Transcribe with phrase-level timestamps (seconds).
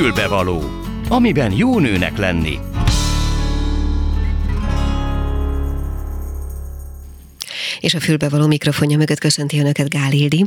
[0.00, 0.62] Fülbevaló,
[1.08, 2.58] amiben jó nőnek lenni.
[7.80, 10.46] és a fülbevaló mikrofonja mögött köszönti Önöket Gál Hildi.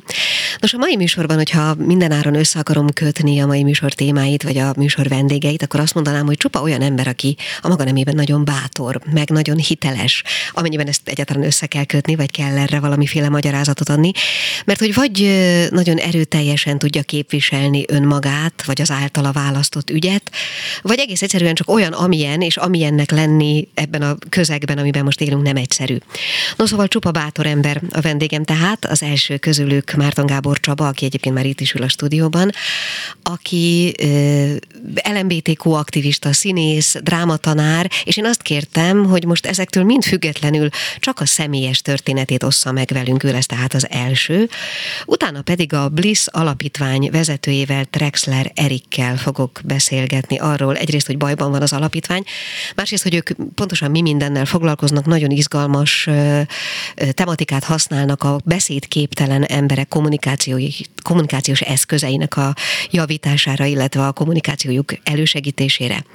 [0.60, 4.74] Nos, a mai műsorban, hogyha mindenáron össze akarom kötni a mai műsor témáit, vagy a
[4.78, 9.02] műsor vendégeit, akkor azt mondanám, hogy csupa olyan ember, aki a maga nemében nagyon bátor,
[9.14, 14.12] meg nagyon hiteles, amennyiben ezt egyáltalán össze kell kötni, vagy kell erre valamiféle magyarázatot adni,
[14.66, 15.22] mert hogy vagy
[15.70, 20.32] nagyon erőteljesen tudja képviselni önmagát, vagy az általa választott ügyet,
[20.82, 25.42] vagy egész egyszerűen csak olyan, amilyen, és amilyennek lenni ebben a közegben, amiben most élünk,
[25.42, 25.98] nem egyszerű.
[26.58, 31.06] No, szóval csupa bátor ember a vendégem tehát, az első közülük Márton Gábor Csaba, aki
[31.06, 32.52] egyébként már itt is ül a stúdióban,
[33.24, 33.94] aki
[35.14, 40.70] LMBTQ aktivista, színész, drámatanár, és én azt kértem, hogy most ezektől mind függetlenül
[41.00, 44.50] csak a személyes történetét ossza meg velünk, ő lesz tehát az első.
[45.06, 51.62] Utána pedig a Bliss alapítvány vezetőjével, Trexler Erikkel fogok beszélgetni arról, egyrészt, hogy bajban van
[51.62, 52.24] az alapítvány,
[52.76, 56.10] másrészt, hogy ők pontosan mi mindennel foglalkoznak, nagyon izgalmas
[57.12, 59.88] tematikát használnak a beszédképtelen emberek
[61.04, 62.54] kommunikációs eszközeinek a
[62.92, 66.06] javítására, illetve a kommunikációjuk elősegítésére.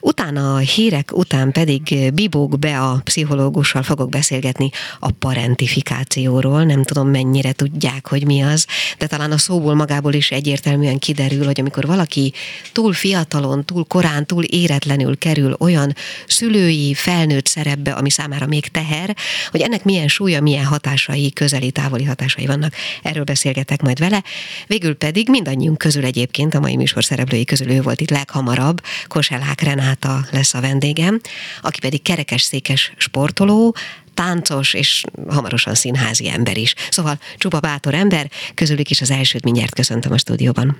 [0.00, 6.64] Utána a hírek után pedig Bibók be a pszichológussal fogok beszélgetni a parentifikációról.
[6.64, 8.66] Nem tudom mennyire tudják, hogy mi az,
[8.98, 12.32] de talán a szóból magából is egyértelműen kiderül, hogy amikor valaki
[12.72, 15.94] túl fiatalon, túl korán, túl éretlenül kerül olyan
[16.26, 19.16] szülői, felnőtt szerepbe, ami számára még teher,
[19.50, 22.74] hogy ennek milyen súlya, milyen hatásai, közeli, távoli hatásai vannak.
[23.02, 24.22] Erről beszélgetek majd vele.
[24.66, 29.60] Végül pedig mindannyiunk közül egyébként, a mai műsor szereplői közül ő volt itt leghamarabb, Koselák
[29.60, 31.20] Renáta lesz a vendégem,
[31.62, 33.76] aki pedig kerekesszékes sportoló,
[34.14, 36.74] táncos és hamarosan színházi ember is.
[36.90, 40.76] Szóval csupa bátor ember, közülük is az elsőt mindjárt köszöntöm a stúdióban.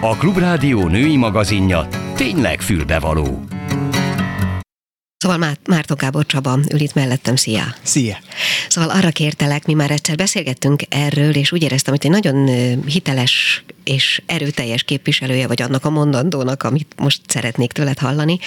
[0.00, 3.57] A Klubrádió női magazinja tényleg fülbevaló.
[5.20, 7.74] Szóval Márton Gábor Csaba ül itt mellettem, szia!
[7.82, 8.18] Szia!
[8.68, 12.46] Szóval arra kértelek, mi már egyszer beszélgettünk erről, és úgy éreztem, hogy egy nagyon
[12.86, 18.38] hiteles és erőteljes képviselője vagy annak a mondandónak, amit most szeretnék tőled hallani.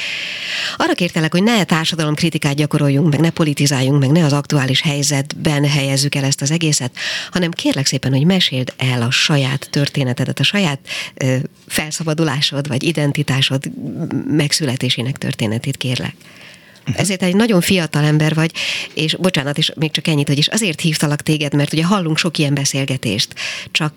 [0.77, 5.65] Arra kértelek, hogy ne társadalom kritikát gyakoroljunk, meg ne politizáljunk, meg ne az aktuális helyzetben
[5.65, 6.95] helyezzük el ezt az egészet,
[7.31, 10.79] hanem kérlek szépen, hogy meséld el a saját történetedet, a saját
[11.15, 11.35] ö,
[11.67, 13.71] felszabadulásod vagy identitásod
[14.27, 16.15] megszületésének történetét, kérlek.
[16.95, 18.51] Ezért egy nagyon fiatal ember vagy,
[18.93, 22.37] és bocsánat, és még csak ennyit, hogy is azért hívtalak téged, mert ugye hallunk sok
[22.37, 23.33] ilyen beszélgetést,
[23.71, 23.93] csak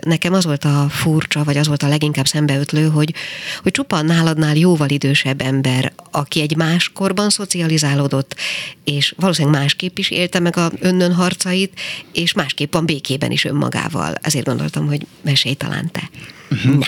[0.00, 3.14] nekem az volt a furcsa, vagy az volt a leginkább szembeötlő, hogy,
[3.62, 8.36] hogy csupán náladnál jóval idősebb ember, aki egy más korban szocializálódott,
[8.84, 11.80] és valószínűleg másképp is élte meg a önnön harcait,
[12.12, 14.14] és másképp van békében is önmagával.
[14.20, 16.10] Ezért gondoltam, hogy mesélj talán te.
[16.50, 16.78] Uh-huh.
[16.78, 16.86] Na.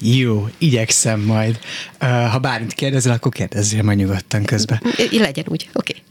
[0.00, 1.58] Jó, igyekszem majd.
[2.02, 4.82] Uh, ha bármit kérdezel, akkor kérdezzél majd nyugodtan közben.
[5.10, 5.92] Legyen úgy, oké.
[5.92, 6.04] Okay.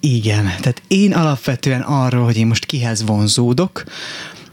[0.00, 3.84] Igen, tehát én alapvetően arról, hogy én most kihez vonzódok,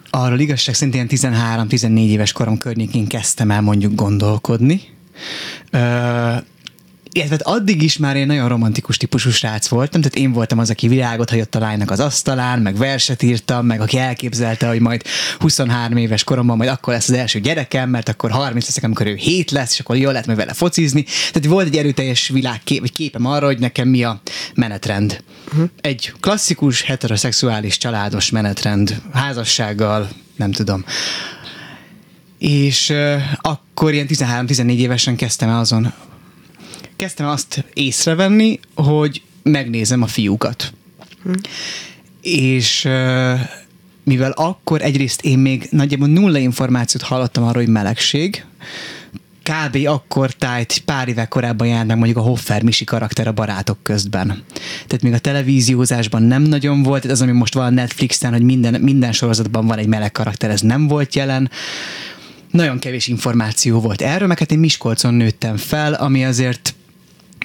[0.10, 4.82] arról igazság szerint 13-14 éves korom környékén kezdtem el mondjuk gondolkodni.
[7.12, 10.88] Illetve addig is már én nagyon romantikus típusú srác voltam, tehát én voltam az, aki
[10.88, 15.02] virágot hagyott a lánynak az asztalán, meg verset írtam, meg aki elképzelte, hogy majd
[15.40, 19.16] 23 éves koromban majd akkor lesz az első gyerekem, mert akkor 30 leszek, amikor ő
[19.16, 21.06] 7 lesz, és akkor jól lehet majd vele focizni.
[21.32, 24.22] Tehát volt egy erőteljes világkép, vagy képem arra, hogy nekem mi a
[24.56, 25.24] menetrend.
[25.48, 25.70] Uh-huh.
[25.82, 30.86] Egy klasszikus, heteroszexuális, családos menetrend, házassággal, nem tudom.
[32.38, 35.94] És uh, akkor ilyen 13-14 évesen kezdtem el azon
[37.02, 40.74] kezdtem azt észrevenni, hogy megnézem a fiúkat.
[41.24, 41.32] Hm.
[42.22, 42.88] És
[44.04, 48.46] mivel akkor egyrészt én még nagyjából nulla információt hallottam arról, hogy melegség,
[49.44, 49.88] kb.
[49.88, 54.44] akkor tájt pár éve korábban járt meg mondjuk a Hoffer Misi karakter a barátok közben.
[54.88, 58.44] Tehát még a televíziózásban nem nagyon volt, ez az, ami most van a Netflixen, hogy
[58.44, 61.52] minden, minden sorozatban van egy meleg karakter, ez nem volt jelen.
[62.52, 66.76] Nagyon kevés információ volt erről, meg hát én Miskolcon nőttem fel, ami azért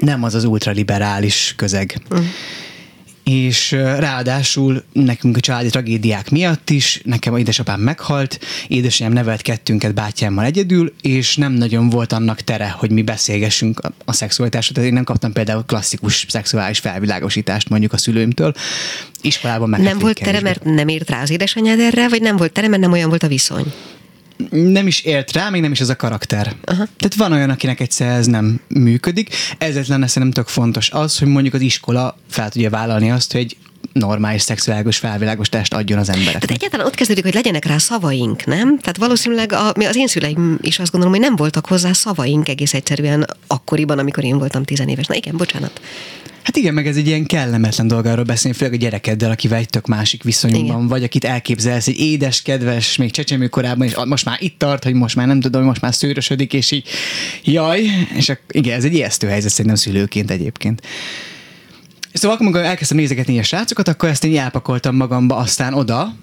[0.00, 2.00] nem az az ultraliberális közeg.
[2.10, 2.24] Uh.
[3.24, 8.38] És ráadásul nekünk a családi tragédiák miatt is, nekem a édesapám meghalt,
[8.68, 13.92] édesanyám nevelt kettőnket bátyámmal egyedül, és nem nagyon volt annak tere, hogy mi beszélgessünk a,
[14.04, 14.74] a szexualitásról.
[14.74, 18.54] Tehát én nem kaptam például klasszikus szexuális felvilágosítást mondjuk a szülőimtől.
[19.20, 19.80] Iskolában meg.
[19.80, 22.82] Nem volt tere, mert nem írt rá az édesanyád erre, vagy nem volt tere, mert
[22.82, 23.72] nem olyan volt a viszony?
[24.50, 26.54] Nem is élt rá, még nem is ez a karakter.
[26.64, 26.86] Aha.
[26.96, 29.34] Tehát van olyan, akinek egyszer ez nem működik.
[29.58, 33.40] Ezért lenne szerintem tök fontos az, hogy mondjuk az iskola fel tudja vállalni azt, hogy
[33.40, 33.56] egy
[33.98, 36.42] normális szexuális felvilágosítást adjon az embereknek.
[36.42, 38.78] Tehát egyáltalán ott kezdődik, hogy legyenek rá szavaink, nem?
[38.78, 42.48] Tehát valószínűleg a, mi az én szüleim is azt gondolom, hogy nem voltak hozzá szavaink
[42.48, 45.06] egész egyszerűen akkoriban, amikor én voltam tizenéves.
[45.06, 45.80] Na igen, bocsánat.
[46.46, 49.68] Hát igen, meg ez egy ilyen kellemetlen dolog arról beszélni, főleg a gyerekeddel, akivel egy
[49.68, 50.86] tök másik viszonyban igen.
[50.86, 54.94] vagy, akit elképzelsz, egy édes, kedves, még csecsemő korában, és most már itt tart, hogy
[54.94, 56.88] most már nem tudom, hogy most már szőrösödik, és így
[57.44, 57.82] jaj,
[58.16, 60.82] és akkor, igen, ez egy ijesztő helyzet szerintem szülőként egyébként.
[62.16, 66.14] Szóval akkor, amikor elkezdtem nézegetni a srácokat, akkor ezt én elpakoltam magamba aztán oda,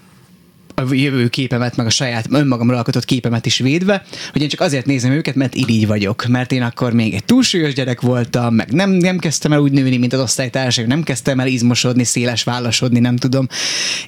[0.75, 4.85] a jövő képemet, meg a saját önmagamról alkotott képemet is védve, hogy én csak azért
[4.85, 6.25] nézem őket, mert így vagyok.
[6.25, 9.97] Mert én akkor még egy túlsúlyos gyerek voltam, meg nem, nem kezdtem el úgy nőni,
[9.97, 13.47] mint az osztálytársak, nem kezdtem el izmosodni, széles vállasodni, nem tudom.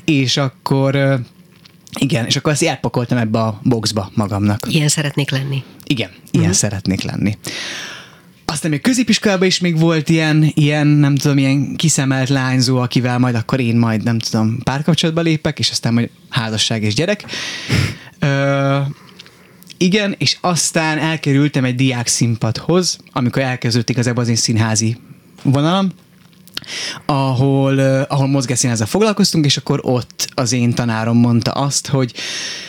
[0.05, 1.19] És akkor
[1.99, 4.65] igen, és akkor ezt elpakoltam ebbe a boxba magamnak.
[4.69, 5.63] Ilyen szeretnék lenni.
[5.83, 6.59] Igen, ilyen uh-huh.
[6.59, 7.37] szeretnék lenni.
[8.45, 13.36] Aztán még középiskolában is még volt ilyen, ilyen, nem tudom, ilyen kiszemelt lányzó, akivel majd
[13.36, 17.25] akkor én majd, nem tudom, párkapcsolatba lépek, és aztán majd házasság és gyerek.
[18.19, 18.80] Ö,
[19.77, 24.97] igen, és aztán elkerültem egy diák színpadhoz, amikor elkezdődött igazából az én színházi
[25.44, 25.92] vonalam,
[27.06, 32.13] ahol, ahol mozgásszínházzal foglalkoztunk, és akkor ott az én tanárom mondta azt, hogy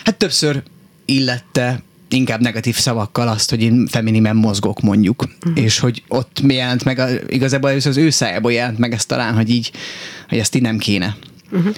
[0.04, 0.62] hát többször
[1.04, 5.64] illette inkább negatív szavakkal azt, hogy én feminimen mozgok mondjuk, uh-huh.
[5.64, 9.50] és hogy ott jelent meg, a, igazából az ő szájából jelent meg ezt talán, hogy
[9.50, 9.72] így,
[10.28, 11.16] hogy ezt így nem kéne.
[11.50, 11.74] Uh-huh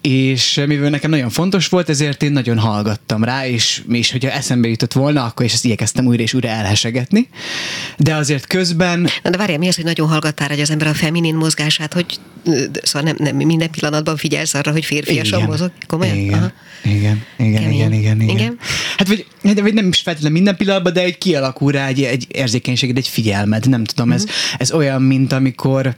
[0.00, 4.68] és mivel nekem nagyon fontos volt, ezért én nagyon hallgattam rá, és, és hogyha eszembe
[4.68, 7.28] jutott volna, akkor is ezt igyekeztem újra és újra elhesegetni.
[7.96, 9.08] De azért közben...
[9.22, 12.18] Na de várjál, mi az, hogy nagyon hallgattál hogy az ember a feminin mozgását, hogy
[12.82, 15.70] szóval nem, nem minden pillanatban figyelsz arra, hogy férfiasan mozog?
[15.86, 16.16] Komolyan?
[16.16, 16.38] Igen.
[16.38, 16.52] Aha.
[16.84, 18.58] Igen, igen, igen, igen, igen, igen.
[18.96, 22.96] Hát vagy, vagy nem is feltétlenül minden pillanatban, de egy kialakul rá egy, egy érzékenységed,
[22.96, 24.22] egy figyelmed, nem tudom, uh-huh.
[24.22, 24.54] ez, mhm.
[24.58, 25.96] ez olyan, mint amikor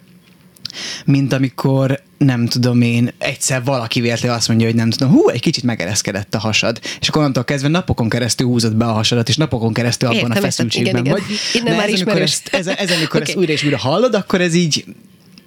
[1.05, 5.41] mint amikor nem tudom én, egyszer valaki véletlenül azt mondja, hogy nem tudom, hú, egy
[5.41, 9.37] kicsit megereszkedett a hasad, és akkor onnantól kezdve napokon keresztül húzott be a hasadat, és
[9.37, 11.23] napokon keresztül abban Értem, a feszültségben vagy.
[11.55, 13.29] Innen már ez, amikor ezt, ez, ez, amikor okay.
[13.29, 14.85] ezt újra és újra hallod, akkor ez így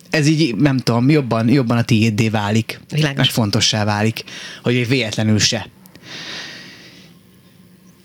[0.10, 2.80] ez így, nem tudom, jobban, jobban a tiéddé válik.
[2.92, 3.18] Világos.
[3.18, 4.24] Meg fontossá válik,
[4.64, 5.68] hogy véletlenül se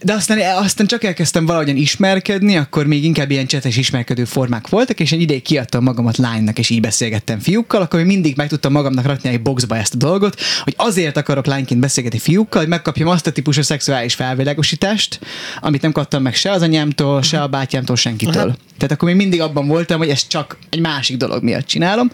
[0.02, 5.00] de aztán, aztán csak elkezdtem valahogyan ismerkedni, akkor még inkább ilyen csetes ismerkedő formák voltak,
[5.00, 9.04] és egy ideig kiadtam magamat lánynak, és így beszélgettem fiúkkal, akkor mindig meg tudtam magamnak
[9.04, 13.26] rakni egy boxba ezt a dolgot, hogy azért akarok lányként beszélgetni fiúkkal, hogy megkapjam azt
[13.26, 15.20] a típusú szexuális felvilágosítást,
[15.60, 18.42] amit nem kaptam meg se az anyámtól, se a bátyámtól, senkitől.
[18.42, 18.56] Aha.
[18.76, 22.10] Tehát akkor még mindig abban voltam, hogy ezt csak egy másik dolog miatt csinálom.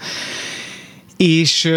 [1.17, 1.71] És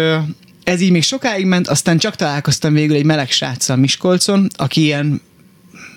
[0.64, 5.20] ez így még sokáig ment, aztán csak találkoztam végül egy meleg sráccal Miskolcon, aki ilyen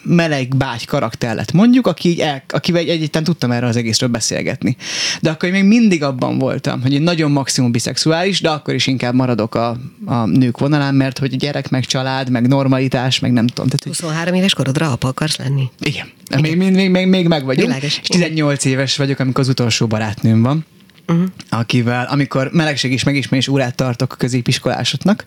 [0.03, 4.75] meleg bágy karakter lett, mondjuk, aki így el, akivel egyáltalán tudtam erről az egészről beszélgetni.
[5.21, 9.13] De akkor még mindig abban voltam, hogy én nagyon maximum biszexuális, de akkor is inkább
[9.13, 13.65] maradok a, a nők vonalán, mert hogy gyerek, meg család, meg normalitás, meg nem tudom.
[13.69, 15.69] Tehát, 23 éves korodra apa akarsz lenni?
[15.79, 16.11] Igen.
[16.29, 16.41] Igen.
[16.41, 17.65] Még, még, még, még, még meg vagyok.
[17.65, 17.99] Világos.
[18.01, 20.65] És 18 éves vagyok, amikor az utolsó barátnőm van.
[21.07, 21.27] Uh-huh.
[21.49, 25.25] akivel, amikor melegség is megismerés órát tartok a középiskolásoknak,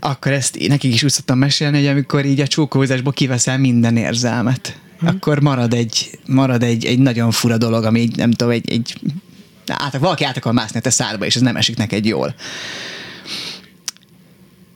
[0.00, 4.78] akkor ezt nekik is úgy szoktam mesélni, hogy amikor így a csókózásból kiveszel minden érzelmet,
[4.98, 5.08] hmm.
[5.08, 9.00] akkor marad egy, marad egy, egy nagyon fura dolog, ami így, nem tudom, egy, egy
[9.66, 12.34] át, valaki át akar mászni a te szádba, és ez nem esik neked jól.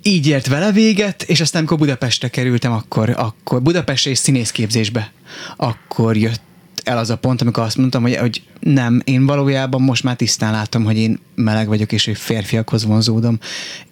[0.02, 5.12] Így ért vele véget, és aztán amikor Budapestre kerültem, akkor, akkor Budapestre és színészképzésbe,
[5.56, 6.40] akkor jött
[6.84, 10.52] el az a pont, amikor azt mondtam, hogy, hogy nem, én valójában most már tisztán
[10.52, 13.38] látom, hogy én meleg vagyok, és hogy férfiakhoz vonzódom,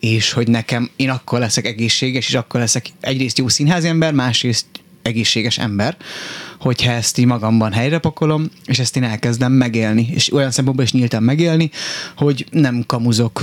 [0.01, 4.67] és hogy nekem én akkor leszek egészséges, és akkor leszek egyrészt jó színházi ember, másrészt
[5.03, 5.97] egészséges ember,
[6.61, 10.93] hogyha ezt így magamban helyre pakolom, és ezt én elkezdem megélni, és olyan szempontból is
[10.93, 11.71] nyíltan megélni,
[12.17, 13.43] hogy nem kamuzok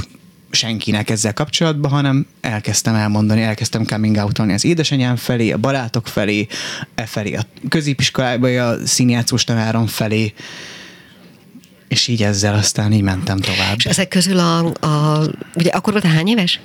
[0.51, 6.48] senkinek ezzel kapcsolatban, hanem elkezdtem elmondani, elkezdtem coming out az édesanyám felé, a barátok felé,
[6.96, 10.34] e felé a középiskolában a színjátszós tanárom felé,
[11.88, 13.75] és így ezzel aztán így mentem tovább.
[13.75, 15.22] És ezek közül a, a
[15.56, 16.60] ugye akkor volt hány éves?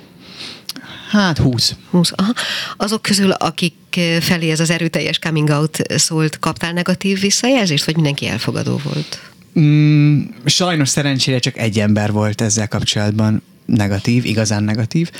[1.09, 1.75] Hát 20.
[1.89, 2.33] 20, aha.
[2.77, 8.27] Azok közül, akik felé ez az erőteljes coming out szólt, kaptál negatív visszajelzést, vagy mindenki
[8.27, 9.19] elfogadó volt?
[9.59, 15.11] Mm, sajnos szerencsére csak egy ember volt ezzel kapcsolatban negatív, igazán negatív.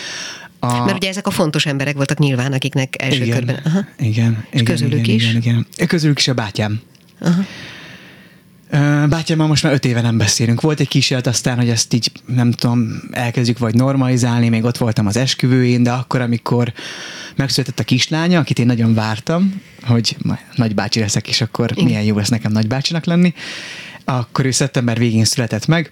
[0.60, 0.86] A...
[0.86, 3.62] Mert ugye ezek a fontos emberek voltak nyilván, akiknek első igen, körben.
[3.66, 3.86] Aha.
[4.00, 5.30] Igen, És igen, közülük igen, is?
[5.30, 5.88] Igen, igen.
[5.88, 6.80] Közülük is a bátyám.
[7.20, 7.42] Aha.
[9.08, 10.62] Bátyámmal most már öt éve nem beszélünk.
[10.62, 15.08] Volt egy kísérlet aztán, hogy ezt így nem tudom, elkezdjük vagy normalizálni, még ott voltam
[15.08, 16.74] az esküvőjén, de akkor, amikor
[17.36, 22.18] megszületett a kislánya, akit én nagyon vártam, hogy majd nagybácsi leszek, és akkor milyen jó
[22.18, 23.34] lesz nekem nagybácsinak lenni,
[24.06, 25.92] akkor ő szeptember végén született meg,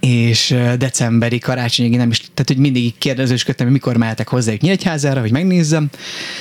[0.00, 5.30] és decemberi karácsonyig nem is, tehát hogy mindig kérdezősködtem, hogy mikor mehetek hozzájuk Nyíregyházára, hogy
[5.30, 5.88] megnézzem,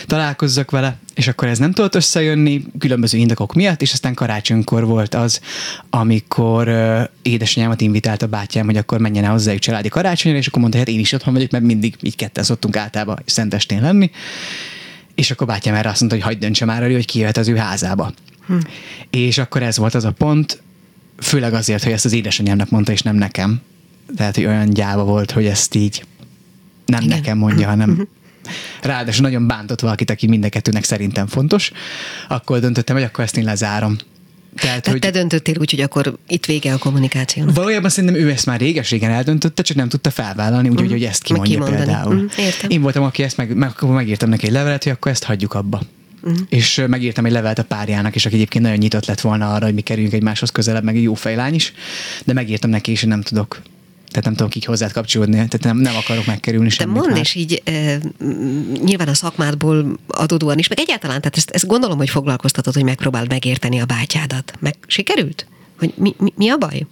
[0.06, 5.16] találkozzak vele, és akkor ez nem tudott összejönni különböző indokok miatt, és aztán karácsonykor volt
[5.16, 5.40] az,
[5.90, 10.60] amikor uh, édesanyámat invitált a bátyám, hogy akkor menjen el hozzájuk családi karácsonyra, és akkor
[10.60, 14.12] mondta, hogy hát én is otthon vagyok, mert mindig így ketten szoktunk általában szentestén lenni.
[15.16, 17.48] És akkor bátyám erre azt mondta, hogy hagyd döntse már elő, hogy ki jöhet az
[17.48, 18.14] ő házába.
[18.48, 18.58] Hm.
[19.10, 20.64] És akkor ez volt az a pont,
[21.18, 23.62] főleg azért, hogy ezt az édesanyámnak mondta, és nem nekem.
[24.16, 26.06] Tehát, hogy olyan gyáva volt, hogy ezt így
[26.86, 27.18] nem Igen.
[27.18, 28.08] nekem mondja, hanem uh-huh.
[28.82, 31.72] ráadásul nagyon bántott valakit, aki mindenkettőnek szerintem fontos,
[32.28, 33.98] akkor döntöttem, hogy akkor ezt én lezárom.
[34.56, 37.56] Tehát, Tehát hogy te döntöttél úgy, hogy akkor itt vége a kommunikációnak.
[37.56, 41.00] Valójában szerintem ő ezt már réges-régen eldöntötte, csak nem tudta felvállalni, úgyhogy uh-huh.
[41.00, 42.16] hogy ezt kimondja például.
[42.16, 42.46] Uh-huh.
[42.46, 42.70] Értem.
[42.70, 45.54] Én voltam, aki ezt meg, meg, akkor megírtam neki egy levelet, hogy akkor ezt hagyjuk
[45.54, 45.82] abba.
[46.26, 46.48] Uh-huh.
[46.50, 49.74] És megírtam egy levelet a párjának, és aki egyébként nagyon nyitott lett volna arra, hogy
[49.74, 51.74] mi kerüljünk egymáshoz közelebb, meg egy jó fejlány is,
[52.26, 53.62] de megírtam neki, és nem tudok
[54.10, 56.94] tehát nem tudok így hozzád kapcsolódni, tehát nem, nem akarok megkerülni semmit.
[56.94, 57.20] De mondd, már.
[57.20, 58.00] és így e,
[58.84, 63.30] nyilván a szakmádból adódóan is, meg egyáltalán, tehát ezt, ezt gondolom, hogy foglalkoztatod, hogy megpróbáld
[63.30, 64.54] megérteni a bátyádat.
[64.60, 65.48] Meg sikerült?
[65.80, 66.86] Hogy mi, mi, mi a baj?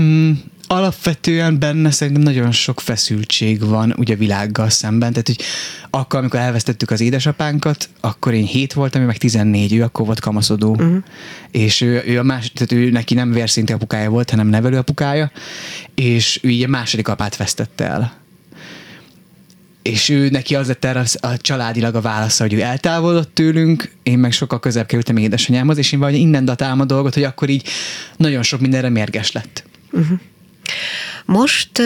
[0.00, 0.32] Mm,
[0.68, 5.40] alapvetően benne szerintem nagyon sok feszültség van ugye a világgal szemben, tehát hogy
[5.90, 10.20] akkor, amikor elvesztettük az édesapánkat, akkor én 7 voltam, ő meg 14, ő akkor volt
[10.20, 10.96] kamaszodó, uh-huh.
[11.50, 15.30] és ő, ő, a más, tehát ő neki nem vérszinti apukája volt, hanem nevelő apukája,
[15.94, 18.26] és ő így a második apát vesztette el
[19.82, 24.18] és ő neki az lett erre a családilag a válasza, hogy ő eltávolodott tőlünk, én
[24.18, 27.68] meg sokkal közelebb kerültem édesanyámhoz, és én valahogy innen datálom a dolgot, hogy akkor így
[28.16, 29.64] nagyon sok mindenre mérges lett.
[29.92, 30.18] Uh-huh.
[31.24, 31.82] Most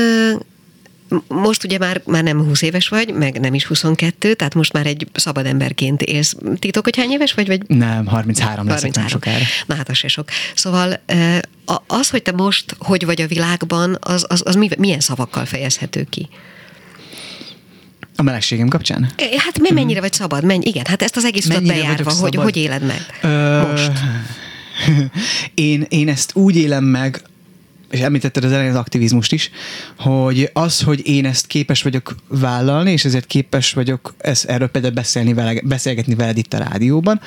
[1.29, 4.87] most ugye már, már nem 20 éves vagy, meg nem is 22, tehát most már
[4.87, 6.37] egy szabad emberként élsz.
[6.59, 7.47] Titok, hogy hány éves vagy?
[7.47, 7.63] vagy?
[7.67, 8.95] Nem, 33 leszek 33.
[8.95, 9.45] nem sokára.
[9.67, 10.29] Na hát az se sok.
[10.55, 11.01] Szóval
[11.87, 16.29] az, hogy te most hogy vagy a világban, az, az, az milyen szavakkal fejezhető ki?
[18.17, 19.13] A melegségem kapcsán?
[19.37, 20.01] Hát mennyire uh-huh.
[20.01, 20.45] vagy szabad?
[20.45, 23.61] Menj, igen, hát ezt az egész utat bejárva, hogy, hogy éled meg Ö...
[23.71, 23.93] most?
[25.55, 27.23] én, én ezt úgy élem meg,
[27.93, 29.51] és említetted az elején az aktivizmust is,
[29.99, 34.95] hogy az, hogy én ezt képes vagyok vállalni, és ezért képes vagyok ezt, erről például
[34.95, 37.21] beszélni vele, beszélgetni veled itt a rádióban,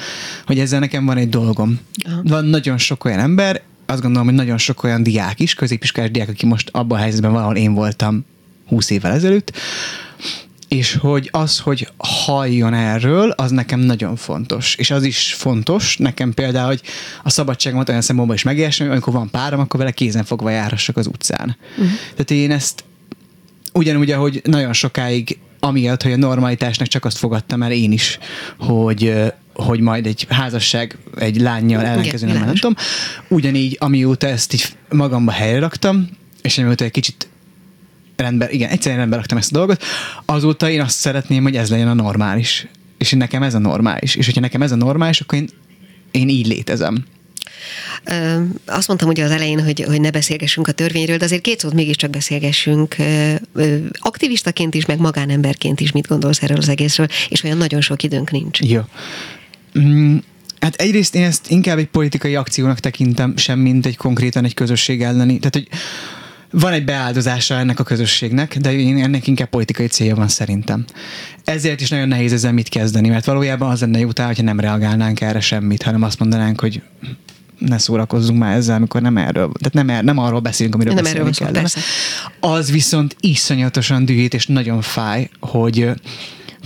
[0.45, 1.79] hogy ezzel nekem van egy dolgom.
[2.05, 2.21] Aha.
[2.23, 6.29] Van nagyon sok olyan ember, azt gondolom, hogy nagyon sok olyan diák is, középiskolás diák,
[6.29, 8.25] aki most abban a helyzetben van, ahol én voltam
[8.67, 9.51] 20 évvel ezelőtt,
[10.75, 14.75] és hogy az, hogy halljon erről, az nekem nagyon fontos.
[14.75, 16.81] És az is fontos nekem például, hogy
[17.23, 21.07] a szabadságomat olyan szempontból is hogy amikor van párom, akkor vele kézen fogva járhassak az
[21.07, 21.57] utcán.
[21.71, 21.93] Uh-huh.
[22.11, 22.83] Tehát én ezt
[23.73, 28.19] ugyanúgy, ahogy nagyon sokáig amiatt, hogy a normalitásnak csak azt fogadtam el én is,
[28.59, 29.13] hogy
[29.53, 32.75] hogy majd egy házasság egy lányjal ellenkező, nem tudom.
[33.27, 36.09] Ugyanígy, amióta ezt így magamba helyre raktam,
[36.41, 37.27] és amióta egy kicsit
[38.15, 39.83] rendben, igen, egyszerűen rendben raktam ezt a dolgot,
[40.25, 42.67] azóta én azt szeretném, hogy ez legyen a normális.
[42.97, 44.15] És nekem ez a normális.
[44.15, 45.49] És hogyha nekem ez a normális, akkor én,
[46.11, 47.05] én így létezem.
[48.65, 51.73] Azt mondtam ugye az elején, hogy, hogy ne beszélgessünk a törvényről, de azért két szót
[51.73, 52.95] mégiscsak beszélgessünk.
[53.99, 58.31] Aktivistaként is, meg magánemberként is mit gondolsz erről az egészről, és olyan nagyon sok időnk
[58.31, 58.59] nincs.
[58.59, 58.81] Jó.
[59.79, 60.17] Mm,
[60.59, 65.01] hát egyrészt én ezt inkább egy politikai akciónak tekintem, sem mint egy konkrétan egy közösség
[65.01, 65.39] elleni.
[65.39, 65.67] Tehát, hogy
[66.59, 70.85] van egy beáldozása ennek a közösségnek, de ennek inkább politikai célja van szerintem.
[71.43, 74.59] Ezért is nagyon nehéz ezzel mit kezdeni, mert valójában az lenne jó tál, hogyha nem
[74.59, 76.81] reagálnánk erre semmit, hanem azt mondanánk, hogy
[77.59, 81.03] ne szórakozzunk már ezzel, amikor nem erről, tehát nem, er, nem arról beszélünk, amiről nem
[81.03, 81.63] beszélni kell.
[82.39, 85.89] Az viszont iszonyatosan dühít, és nagyon fáj, hogy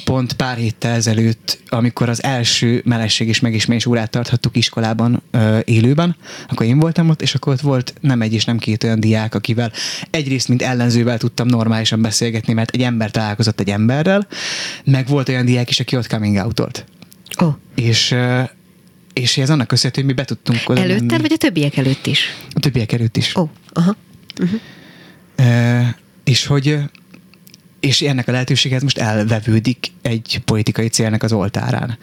[0.03, 6.15] pont pár héttel ezelőtt, amikor az első melesség és megismerés órát tarthattuk iskolában ö, élőben,
[6.48, 9.36] akkor én voltam ott, és akkor ott volt nem egy és nem két olyan diák,
[9.36, 9.72] akivel
[10.10, 14.27] egyrészt, mint ellenzővel tudtam normálisan beszélgetni, mert egy ember találkozott egy emberrel,
[14.84, 16.86] meg volt olyan diák is, aki ott coming out
[17.38, 17.56] Oh.
[17.75, 18.15] És
[19.13, 21.22] és ez annak köszönhető, hogy mi be tudtunk oda Előtte, menni.
[21.22, 22.36] vagy a többiek előtt is?
[22.53, 23.36] A többiek előtt is.
[23.36, 23.96] Ó, oh, aha.
[24.39, 24.60] Uh-huh.
[25.36, 26.77] E, és hogy
[27.79, 31.98] és ennek a lehetőséghez most elvevődik egy politikai célnak az oltárán.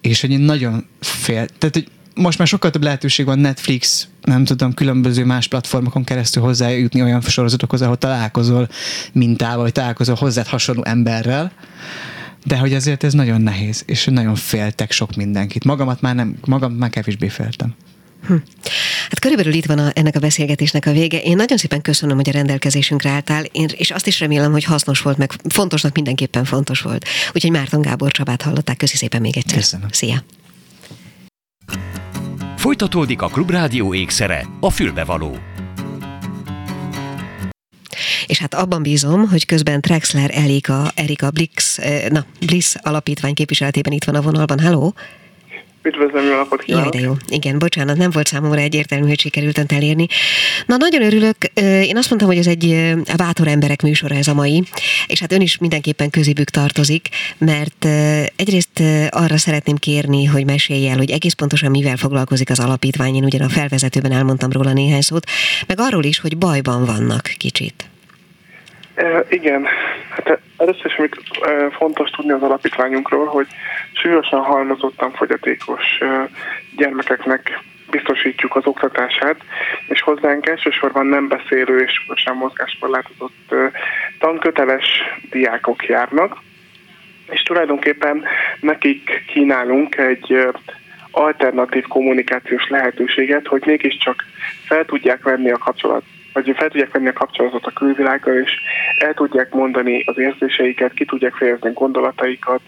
[0.00, 4.44] És hogy én nagyon fél, tehát hogy most már sokkal több lehetőség van Netflix, nem
[4.44, 8.68] tudom, különböző más platformokon keresztül hozzájutni olyan sorozatokhoz, ahol találkozol
[9.12, 11.52] mintával, vagy találkozol hozzád hasonló emberrel,
[12.44, 15.64] de hogy azért ez nagyon nehéz, és nagyon féltek sok mindenkit.
[15.64, 17.74] Magamat már nem, magam már kevésbé féltem.
[18.26, 18.34] Hm.
[19.02, 21.20] Hát körülbelül itt van a, ennek a beszélgetésnek a vége.
[21.20, 25.00] Én nagyon szépen köszönöm, hogy a rendelkezésünkre álltál, én, és azt is remélem, hogy hasznos
[25.00, 27.08] volt, meg fontosnak mindenképpen fontos volt.
[27.32, 28.76] Úgyhogy Márton Gábor Csabát hallották.
[28.76, 29.58] Köszi szépen még egyszer.
[29.58, 29.88] Köszönöm.
[29.90, 30.24] Szia!
[32.56, 35.38] Folytatódik a Klubrádió ékszere, a fülbevaló.
[38.26, 41.78] és hát abban bízom, hogy közben Trexler Erika, Erika Blix,
[42.08, 44.60] na, Bliss alapítvány képviseletében itt van a vonalban.
[44.60, 44.94] Halló!
[45.86, 46.94] Üdvözlöm, jó napot kívánok!
[46.94, 47.16] Jaj, de jó.
[47.28, 50.06] Igen, bocsánat, nem volt számomra egyértelmű, hogy sikerült elérni.
[50.66, 51.36] Na, nagyon örülök.
[51.60, 54.62] Én azt mondtam, hogy ez egy bátor emberek műsora ez a mai,
[55.06, 57.84] és hát ön is mindenképpen közébük tartozik, mert
[58.36, 63.14] egyrészt arra szeretném kérni, hogy mesélj el, hogy egész pontosan mivel foglalkozik az alapítvány.
[63.14, 65.26] Én ugyan a felvezetőben elmondtam róla néhány szót,
[65.66, 67.88] meg arról is, hogy bajban vannak kicsit.
[69.28, 69.66] Igen,
[70.10, 71.20] hát először is még
[71.70, 73.46] fontos tudni az alapítványunkról, hogy
[73.92, 75.98] súlyosan halmozottan fogyatékos
[76.76, 77.60] gyermekeknek
[77.90, 79.36] biztosítjuk az oktatását,
[79.88, 83.54] és hozzánk elsősorban nem beszélő és sem mozgáskorlátozott
[84.18, 84.86] tanköteles
[85.30, 86.36] diákok járnak,
[87.30, 88.24] és tulajdonképpen
[88.60, 90.48] nekik kínálunk egy
[91.10, 94.24] alternatív kommunikációs lehetőséget, hogy mégiscsak
[94.66, 96.02] fel tudják venni a kapcsolat
[96.36, 98.52] vagy fel tudják venni a kapcsolatot a külvilággal, és
[98.98, 102.60] el tudják mondani az érzéseiket, ki tudják fejezni gondolataikat,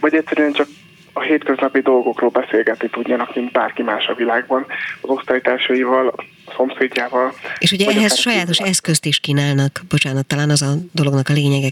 [0.00, 0.66] vagy egyszerűen csak
[1.12, 4.66] a hétköznapi dolgokról beszélgetni tudjanak, mint bárki más a világban,
[5.00, 6.08] az osztálytársaival,
[6.46, 7.32] a szomszédjával.
[7.58, 8.70] És ugye ehhez sajátos kíván.
[8.70, 11.68] eszközt is kínálnak, bocsánat, talán az a dolognak a lényege.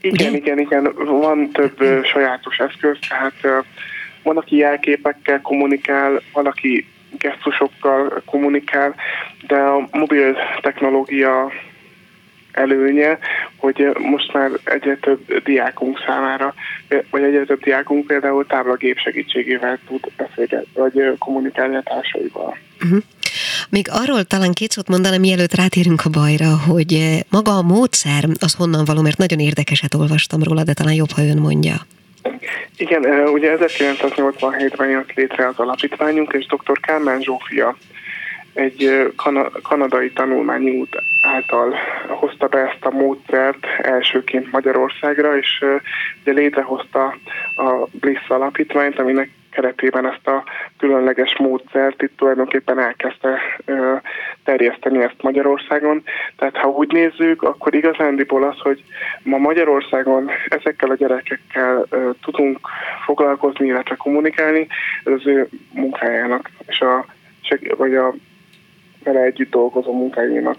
[0.00, 0.38] Igen, ugye?
[0.38, 3.64] igen, igen, van több sajátos eszköz, tehát
[4.22, 6.86] van, aki jelképekkel kommunikál, van, aki
[7.18, 8.94] gesztusokkal kommunikál,
[9.46, 11.52] de a mobil technológia
[12.52, 13.18] előnye,
[13.56, 16.54] hogy most már egyre több diákunk számára,
[17.10, 22.56] vagy egyre több diákunk például táblagép segítségével tud beszélgetni, vagy kommunikálni a társaival.
[22.84, 23.02] Uh-huh.
[23.70, 28.54] Még arról talán két szót mondanám, mielőtt rátérünk a bajra, hogy maga a módszer az
[28.54, 31.74] honnan való, mert nagyon érdekeset olvastam róla, de talán jobb, ha ön mondja.
[32.76, 36.80] Igen, ugye 1987-ben jött létre az alapítványunk, és dr.
[36.80, 37.76] Kálmán Zsófia
[38.54, 41.74] egy kana- kanadai tanulmányi út által
[42.08, 45.64] hozta be ezt a módszert elsőként Magyarországra, és
[46.22, 47.16] ugye létrehozta
[47.56, 50.44] a Bliss alapítványt, aminek keretében ezt a
[50.78, 53.38] különleges módszert itt tulajdonképpen elkezdte
[54.44, 56.02] terjeszteni ezt Magyarországon.
[56.36, 58.84] Tehát ha úgy nézzük, akkor igazándiból az, hogy
[59.22, 61.86] ma Magyarországon ezekkel a gyerekekkel
[62.22, 62.58] tudunk
[63.04, 64.66] foglalkozni, illetve kommunikálni,
[65.04, 67.06] ez az ő munkájának és a,
[67.76, 68.14] vagy a
[69.04, 70.56] vele együtt dolgozó munkájának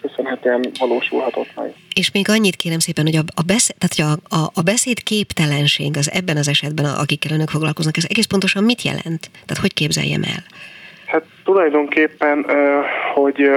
[0.00, 1.74] köszönhetően valósulhatott meg.
[1.94, 5.02] És még annyit kérem szépen, hogy a, a, beszéd, tehát, hogy a, a, a beszéd
[5.02, 9.30] képtelenség az ebben az esetben, akikkel önök foglalkoznak, ez egész pontosan mit jelent?
[9.32, 10.42] Tehát hogy képzeljem el?
[11.06, 12.46] Hát tulajdonképpen,
[13.14, 13.50] hogy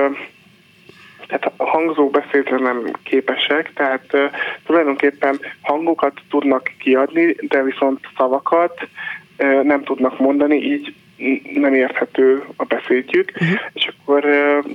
[1.28, 4.06] tehát a hangzó beszédre nem képesek, tehát
[4.66, 8.88] tulajdonképpen hangokat tudnak kiadni, de viszont szavakat
[9.64, 10.94] nem tudnak mondani, így
[11.54, 13.60] nem érthető a beszédjük, uh-huh.
[13.74, 14.26] és akkor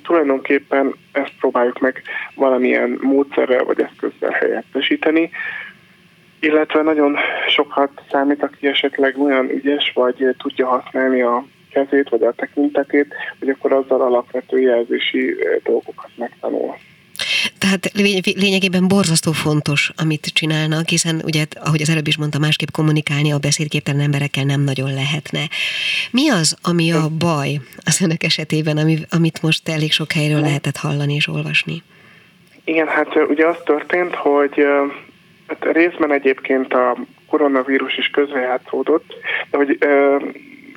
[0.03, 2.03] tulajdonképpen ezt próbáljuk meg
[2.35, 5.31] valamilyen módszerrel vagy eszközzel helyettesíteni,
[6.41, 7.17] illetve nagyon
[7.49, 13.49] sokat számít, aki esetleg olyan ügyes, vagy tudja használni a kezét, vagy a tekintetét, hogy
[13.49, 16.75] akkor azzal alapvető jelzési dolgokat megtanul.
[17.59, 17.91] Tehát
[18.35, 23.39] lényegében borzasztó fontos, amit csinálnak, hiszen ugye, ahogy az előbb is mondta, másképp kommunikálni a
[23.39, 25.49] beszédképtelen emberekkel nem nagyon lehetne.
[26.11, 30.77] Mi az, ami a baj az önök esetében, ami, amit most elég sok helyről lehetett
[30.77, 31.83] hallani és olvasni?
[32.65, 34.65] Igen, hát ugye az történt, hogy
[35.47, 39.15] hát részben egyébként a koronavírus is közrejátszódott,
[39.51, 39.79] de hogy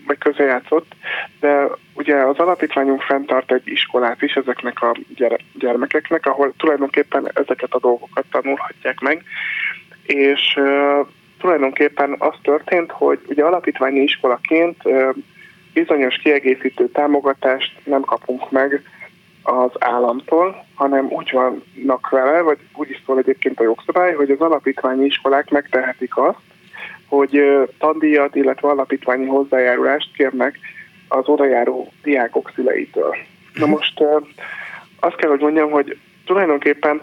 [0.07, 0.95] vagy közrejátszott,
[1.39, 4.95] de ugye az alapítványunk fenntart egy iskolát is ezeknek a
[5.59, 9.23] gyermekeknek, ahol tulajdonképpen ezeket a dolgokat tanulhatják meg,
[10.03, 11.07] és uh,
[11.39, 15.15] tulajdonképpen az történt, hogy ugye alapítványi iskolaként uh,
[15.73, 18.83] bizonyos kiegészítő támogatást nem kapunk meg
[19.43, 24.39] az államtól, hanem úgy vannak vele, vagy úgy is szól egyébként a jogszabály, hogy az
[24.39, 26.50] alapítványi iskolák megtehetik azt,
[27.11, 27.41] hogy
[27.77, 30.59] tandíjat, illetve alapítványi hozzájárulást kérnek
[31.07, 33.15] az odajáró diákok szüleitől.
[33.53, 33.75] Na mhm.
[33.75, 34.03] most
[34.99, 37.01] azt kell, hogy mondjam, hogy tulajdonképpen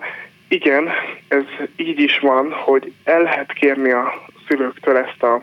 [0.49, 0.89] igen,
[1.29, 1.43] ez
[1.77, 4.13] így is van, hogy el lehet kérni a
[4.47, 5.43] szülőktől ezt a,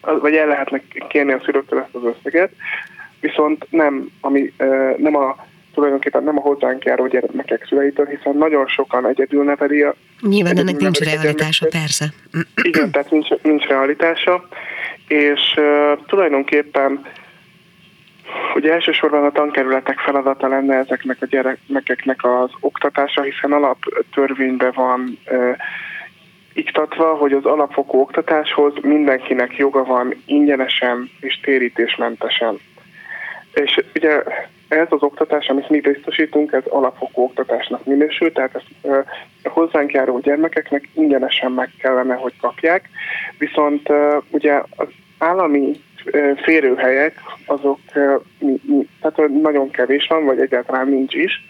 [0.00, 2.52] vagy el lehetnek kérni a szülőktől ezt az összeget,
[3.20, 4.52] viszont nem, ami,
[4.96, 9.94] nem a tulajdonképpen nem a hozzánk járó gyermekek szüleitől, hiszen nagyon sokan egyedül neveli a...
[10.20, 12.04] Nyilván ennek nincs realitása, persze.
[12.62, 14.48] Igen, tehát nincs, nincs realitása,
[15.08, 17.04] és uh, tulajdonképpen
[18.54, 25.56] Ugye elsősorban a tankerületek feladata lenne ezeknek a gyerekeknek az oktatása, hiszen alaptörvényben van uh,
[26.52, 32.58] iktatva, hogy az alapfokú oktatáshoz mindenkinek joga van ingyenesen és térítésmentesen.
[33.52, 34.22] És ugye
[34.72, 39.04] ez az oktatás, amit mi biztosítunk, ez alapfokú oktatásnak minősül, tehát ezt
[39.44, 42.88] hozzánk járó gyermekeknek ingyenesen meg kellene, hogy kapják.
[43.38, 43.88] Viszont
[44.30, 45.80] ugye az állami
[46.42, 47.14] férőhelyek,
[47.46, 47.78] azok
[49.00, 51.44] tehát nagyon kevés van, vagy egyáltalán nincs is,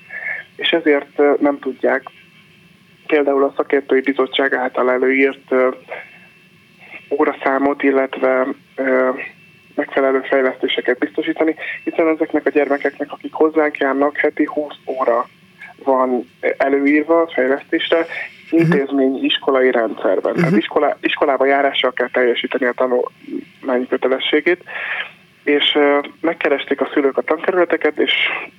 [0.57, 2.03] és ezért nem tudják
[3.07, 5.55] például a szakértői bizottság által előírt
[7.11, 8.47] óraszámot, illetve
[9.75, 11.55] megfelelő fejlesztéseket biztosítani,
[11.85, 15.29] hiszen ezeknek a gyermekeknek, akik hozzánk járnak, heti 20 óra
[15.85, 18.07] van előírva a fejlesztésre,
[18.51, 20.35] intézmény iskolai rendszerben.
[20.35, 24.65] Tehát iskola, iskolába járással kell teljesíteni a tanulmányi kötelességét,
[25.45, 28.13] és uh, megkeresték a szülők a tankerületeket, és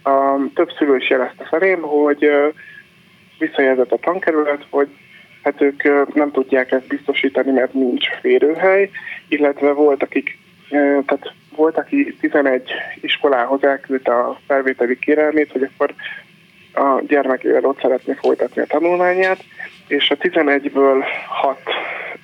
[0.04, 2.54] a több szülő is jelezte felém, hogy uh,
[3.40, 4.88] visszajelzett a tankerület, hogy
[5.44, 8.90] hát ők uh, nem tudják ezt biztosítani, mert nincs férőhely,
[9.28, 10.38] illetve volt, akik
[11.06, 15.94] tehát volt, aki 11 iskolához elküldte a felvételi kérelmét, hogy akkor
[16.74, 19.44] a gyermekével ott szeretné folytatni a tanulmányát,
[19.88, 21.60] és a 11-ből 6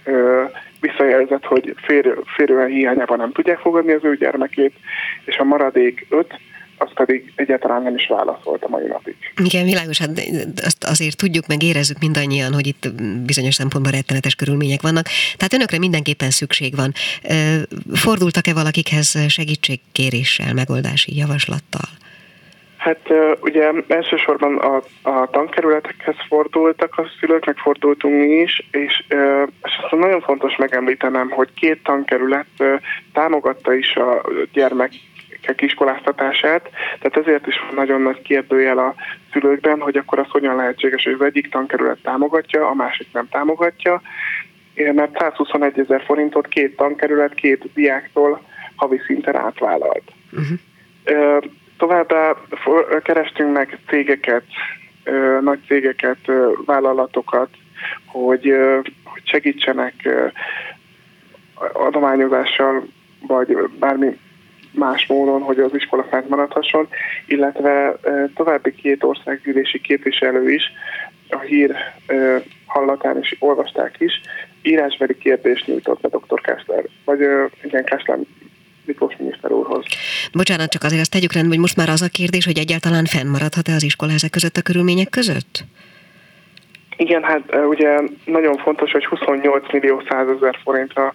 [0.03, 0.43] ö,
[0.81, 4.73] visszajelzett, hogy férő, férően hiányában nem tudják fogadni az ő gyermekét,
[5.25, 6.39] és a maradék 5
[6.79, 9.15] az pedig egyáltalán nem is válaszolt a mai napig.
[9.43, 10.09] Igen, világos, hát
[10.63, 12.93] azt azért tudjuk, meg érezzük mindannyian, hogy itt
[13.25, 15.05] bizonyos szempontból rettenetes körülmények vannak.
[15.37, 16.91] Tehát önökre mindenképpen szükség van.
[17.93, 21.89] Fordultak-e valakikhez segítségkéréssel, megoldási javaslattal?
[22.79, 22.99] Hát
[23.41, 24.75] ugye elsősorban a,
[25.09, 29.03] a tankerületekhez fordultak a szülők, meg fordultunk mi is, és,
[29.63, 32.47] és azt nagyon fontos megemlítenem, hogy két tankerület
[33.13, 34.21] támogatta is a
[34.53, 34.91] gyermek
[35.57, 38.95] iskoláztatását, tehát ezért is van nagyon nagy kérdőjel a
[39.31, 44.01] szülőkben, hogy akkor az hogyan lehetséges, hogy az egyik tankerület támogatja, a másik nem támogatja,
[44.93, 48.41] mert 121 ezer forintot két tankerület két diáktól
[48.75, 50.11] havi szinten átvállalt.
[50.31, 51.43] Uh-huh.
[51.77, 52.35] Továbbá
[53.03, 54.43] kerestünk meg cégeket,
[55.41, 56.17] nagy cégeket,
[56.65, 57.49] vállalatokat,
[58.05, 58.53] hogy,
[59.03, 59.93] hogy segítsenek
[61.73, 62.87] adományozással,
[63.27, 64.17] vagy bármi
[64.71, 66.87] más módon, hogy az iskola fennmaradhasson,
[67.27, 67.99] illetve
[68.35, 70.63] további két országgyűlési képviselő is
[71.29, 71.75] a hír
[72.65, 74.21] hallatán is olvasták is,
[74.61, 76.41] írásbeli kérdést nyújtott be dr.
[76.41, 77.19] Kessler, vagy
[77.63, 78.17] igen, Kessler
[78.85, 79.85] Miklós miniszter úrhoz.
[80.33, 83.73] Bocsánat, csak azért azt tegyük rendben, hogy most már az a kérdés, hogy egyáltalán fennmaradhat-e
[83.73, 85.63] az iskola ezek között a körülmények között?
[86.97, 91.13] Igen, hát ugye nagyon fontos, hogy 28 millió százezer forintra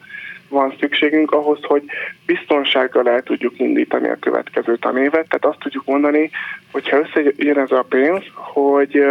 [0.55, 1.83] van szükségünk ahhoz, hogy
[2.27, 5.29] biztonsággal el tudjuk indítani a következő tanévet.
[5.29, 6.31] Tehát azt tudjuk mondani,
[6.73, 9.05] hogy ha összejön ez a pénz, hogy,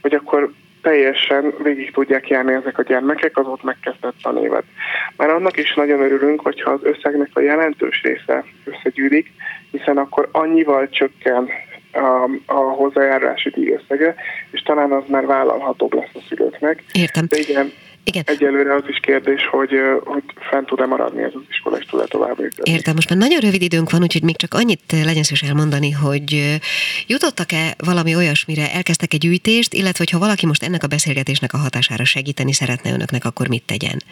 [0.00, 4.64] hogy akkor teljesen végig tudják járni ezek a gyermekek az ott megkezdett tanévet.
[5.16, 9.32] Már annak is nagyon örülünk, hogyha az összegnek a jelentős része összegyűlik,
[9.70, 11.48] hiszen akkor annyival csökken
[11.92, 14.14] a, a hozzájárulási díj összege,
[14.50, 16.82] és talán az már vállalhatóbb lesz a szülőknek.
[16.92, 17.26] Értem.
[17.28, 17.72] De igen,
[18.04, 18.22] igen.
[18.26, 19.70] Egyelőre az is kérdés, hogy,
[20.04, 22.72] hogy fent tud-e maradni ez az iskola, és tud-e tovább működni.
[22.72, 26.58] Értem, most már nagyon rövid időnk van, úgyhogy még csak annyit legyen szíves elmondani, hogy
[27.06, 32.04] jutottak-e valami olyasmire, elkezdtek egy gyűjtést, illetve hogyha valaki most ennek a beszélgetésnek a hatására
[32.04, 34.02] segíteni szeretne önöknek, akkor mit tegyen?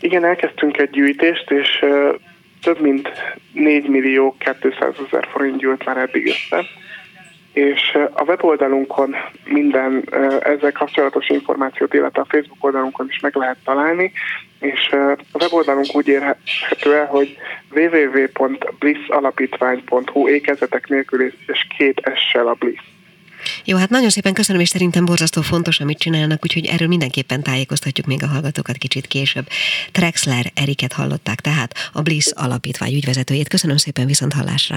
[0.00, 1.84] Igen, elkezdtünk egy gyűjtést, és
[2.62, 3.08] több mint
[3.52, 6.66] 4 millió 200 ezer forint gyűlt már eddig össze
[7.52, 10.04] és a weboldalunkon minden
[10.40, 14.12] ezzel kapcsolatos információt, illetve a Facebook oldalunkon is meg lehet találni,
[14.60, 14.88] és
[15.32, 17.36] a weboldalunk úgy érhető el, hogy
[17.74, 22.80] www.blissalapítvány.hu ékezetek nélkül és két essel a Bliss.
[23.64, 28.06] Jó, hát nagyon szépen köszönöm, és szerintem borzasztó fontos, amit csinálnak, úgyhogy erről mindenképpen tájékoztatjuk
[28.06, 29.46] még a hallgatókat kicsit később.
[29.92, 33.48] Trexler Eriket hallották, tehát a Bliss alapítvány ügyvezetőjét.
[33.48, 34.76] Köszönöm szépen viszont hallásra.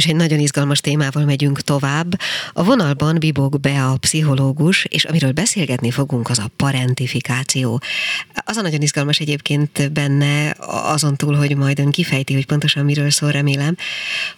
[0.00, 2.20] És egy nagyon izgalmas témával megyünk tovább.
[2.52, 7.80] A vonalban bibog be a pszichológus, és amiről beszélgetni fogunk, az a parentifikáció.
[8.34, 13.10] Az a nagyon izgalmas egyébként benne, azon túl, hogy majd ön kifejti, hogy pontosan miről
[13.10, 13.76] szól, remélem,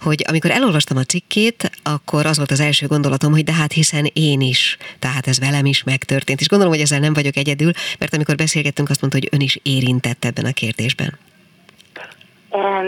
[0.01, 4.11] hogy amikor elolvastam a cikkét, akkor az volt az első gondolatom, hogy de hát hiszen
[4.13, 6.41] én is, tehát ez velem is megtörtént.
[6.41, 9.59] És gondolom, hogy ezzel nem vagyok egyedül, mert amikor beszélgettünk, azt mondta, hogy ön is
[9.63, 11.19] érintett ebben a kérdésben.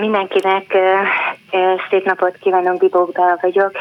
[0.01, 0.77] Mindenkinek
[1.91, 3.73] szép napot kívánok, Bibók vagyok.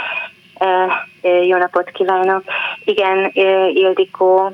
[1.21, 2.43] Jó napot kívánok.
[2.85, 3.31] Igen,
[3.73, 4.51] Ildikó,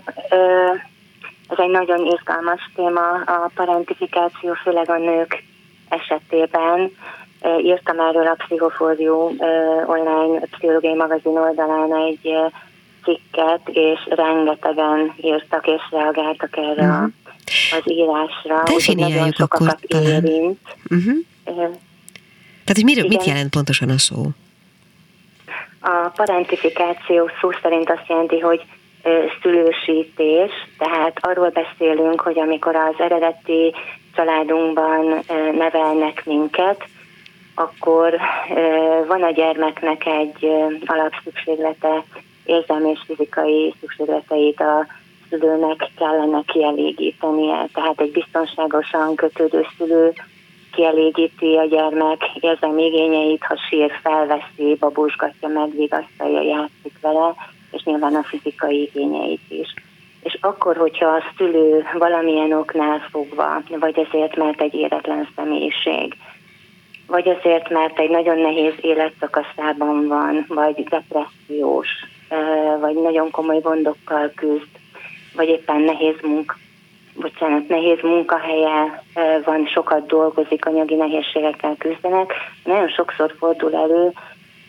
[1.49, 5.43] ez egy nagyon izgalmas téma, a parentifikáció, főleg a nők
[5.89, 6.91] esetében.
[7.61, 9.31] Írtam erről a Pszichofórió
[9.85, 12.37] online pszichológiai magazin oldalán egy
[13.03, 17.11] cikket, és rengetegen írtak és reagáltak erre uh-huh.
[17.71, 18.63] Az írásra.
[18.63, 20.25] Definiáljuk akkor talán.
[20.25, 20.59] Érint.
[20.89, 21.17] Uh-huh.
[22.63, 24.25] Tehát, hogy miről, mit jelent pontosan a szó?
[25.79, 28.61] A parentifikáció szó szerint azt jelenti, hogy
[29.41, 33.73] szülősítés, tehát arról beszélünk, hogy amikor az eredeti
[34.15, 35.23] családunkban
[35.57, 36.87] nevelnek minket,
[37.55, 38.17] akkor
[39.07, 40.47] van a gyermeknek egy
[40.85, 42.03] alapszükséglete,
[42.45, 44.85] érzelmi és fizikai szükségleteit a
[45.29, 47.67] szülőnek kellene kielégítenie.
[47.73, 50.13] Tehát egy biztonságosan kötődő szülő
[50.71, 57.35] kielégíti a gyermek érzelmi igényeit, ha sír, felveszi, babusgatja, megvigasztalja, játszik vele,
[57.71, 59.73] és nyilván a fizikai igényeit is.
[60.23, 66.15] És akkor, hogyha a szülő valamilyen oknál fogva, vagy ezért, mert egy éretlen személyiség,
[67.07, 71.87] vagy azért, mert egy nagyon nehéz életszakaszában van, vagy depressziós,
[72.79, 74.78] vagy nagyon komoly gondokkal küzd,
[75.39, 76.55] vagy éppen nehéz munka,
[77.15, 79.03] bocsánat, nehéz munkahelye
[79.45, 82.33] van, sokat dolgozik, anyagi nehézségekkel küzdenek.
[82.63, 84.11] Nagyon sokszor fordul elő,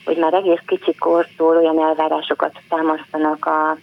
[0.04, 3.76] hogy már egész kicsi kortól olyan elvárásokat támasztanak a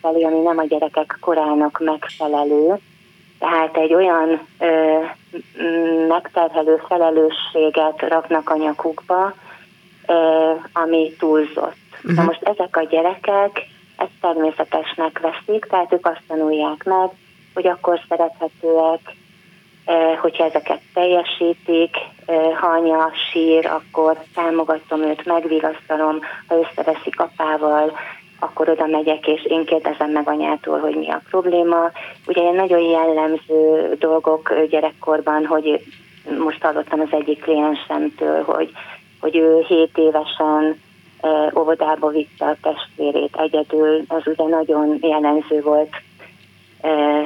[0.00, 2.74] felé, ami nem a gyerekek korának megfelelő.
[3.38, 4.98] Tehát egy olyan ö,
[6.08, 9.34] megterhelő felelősséget raknak a nyakukba,
[10.06, 11.76] ö, ami túlzott.
[11.96, 12.14] Uh-huh.
[12.14, 17.10] Na most ezek a gyerekek ezt természetesnek veszik, tehát ők azt tanulják meg,
[17.54, 19.00] hogy akkor szerethetőek,
[20.20, 21.96] hogyha ezeket teljesítik,
[22.60, 27.92] ha anya sír, akkor támogatom őt, megvigasztalom, ha összeveszik apával,
[28.38, 31.90] akkor oda megyek, és én kérdezem meg anyától, hogy mi a probléma.
[32.26, 35.84] Ugye ilyen nagyon jellemző dolgok gyerekkorban, hogy
[36.38, 38.70] most hallottam az egyik kliensemtől, hogy,
[39.20, 40.80] hogy ő 7 évesen
[41.58, 45.90] óvodába vitte a testvérét egyedül, az ugye nagyon jellemző volt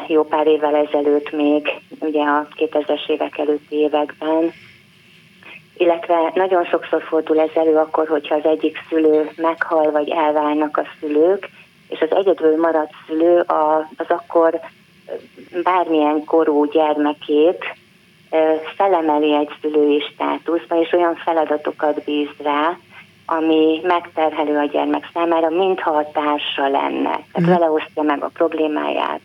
[0.06, 4.52] jó pár évvel ezelőtt még, ugye a 2000-es évek előtti években,
[5.76, 10.86] illetve nagyon sokszor fordul ez elő akkor, hogyha az egyik szülő meghal, vagy elválnak a
[11.00, 11.48] szülők,
[11.88, 13.44] és az egyedül maradt szülő
[13.96, 14.60] az akkor
[15.62, 17.64] bármilyen korú gyermekét
[18.76, 22.78] felemeli egy szülői státuszba, és olyan feladatokat bíz rá,
[23.38, 27.10] ami megterhelő a gyermek számára, mintha a társa lenne.
[27.32, 27.52] Tehát mm.
[27.52, 29.20] vele osztja meg a problémáját,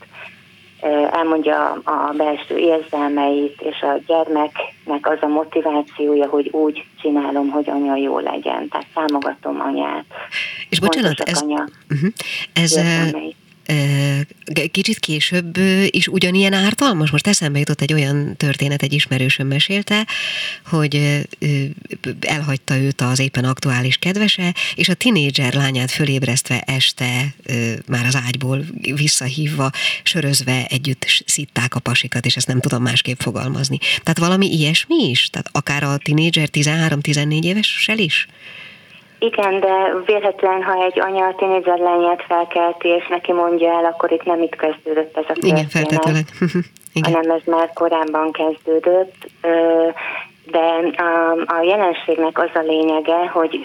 [1.12, 7.96] elmondja a belső érzelmeit, és a gyermeknek az a motivációja, hogy úgy csinálom, hogy anya
[7.96, 8.68] jó legyen.
[8.70, 10.06] Tehát támogatom anyát.
[10.70, 12.10] És bocsánat, ez, anya uh-huh,
[12.54, 12.80] ez,
[14.72, 17.12] kicsit később is ugyanilyen ártalmas.
[17.12, 20.08] Most eszembe jutott egy olyan történet, egy ismerősöm mesélte,
[20.66, 21.26] hogy
[22.20, 27.34] elhagyta őt az éppen aktuális kedvese, és a tinédzser lányát fölébresztve este
[27.88, 29.72] már az ágyból visszahívva,
[30.04, 33.78] sörözve együtt szitták a pasikat, és ezt nem tudom másképp fogalmazni.
[33.78, 35.30] Tehát valami ilyesmi is?
[35.30, 38.28] Tehát akár a tinédzser 13-14 évessel is?
[39.26, 44.12] Igen, de vélhetően, ha egy anya a tínédzser lányát felkelti, és neki mondja el, akkor
[44.12, 45.58] itt nem itt kezdődött ez a történet.
[45.58, 46.26] Igen, feltetőleg.
[46.94, 47.14] Igen.
[47.14, 49.16] hanem ez már korábban kezdődött.
[50.52, 50.68] De
[51.04, 53.60] a, a jelenségnek az a lényege, hogy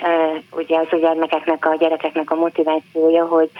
[0.50, 3.50] ugye az gyermekeknek, a gyerekeknek a motivációja, hogy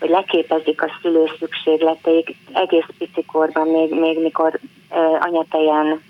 [0.00, 4.60] hogy leképezik a szülő szükségleteik egész picikorban, még, még mikor
[5.20, 6.02] anyatejen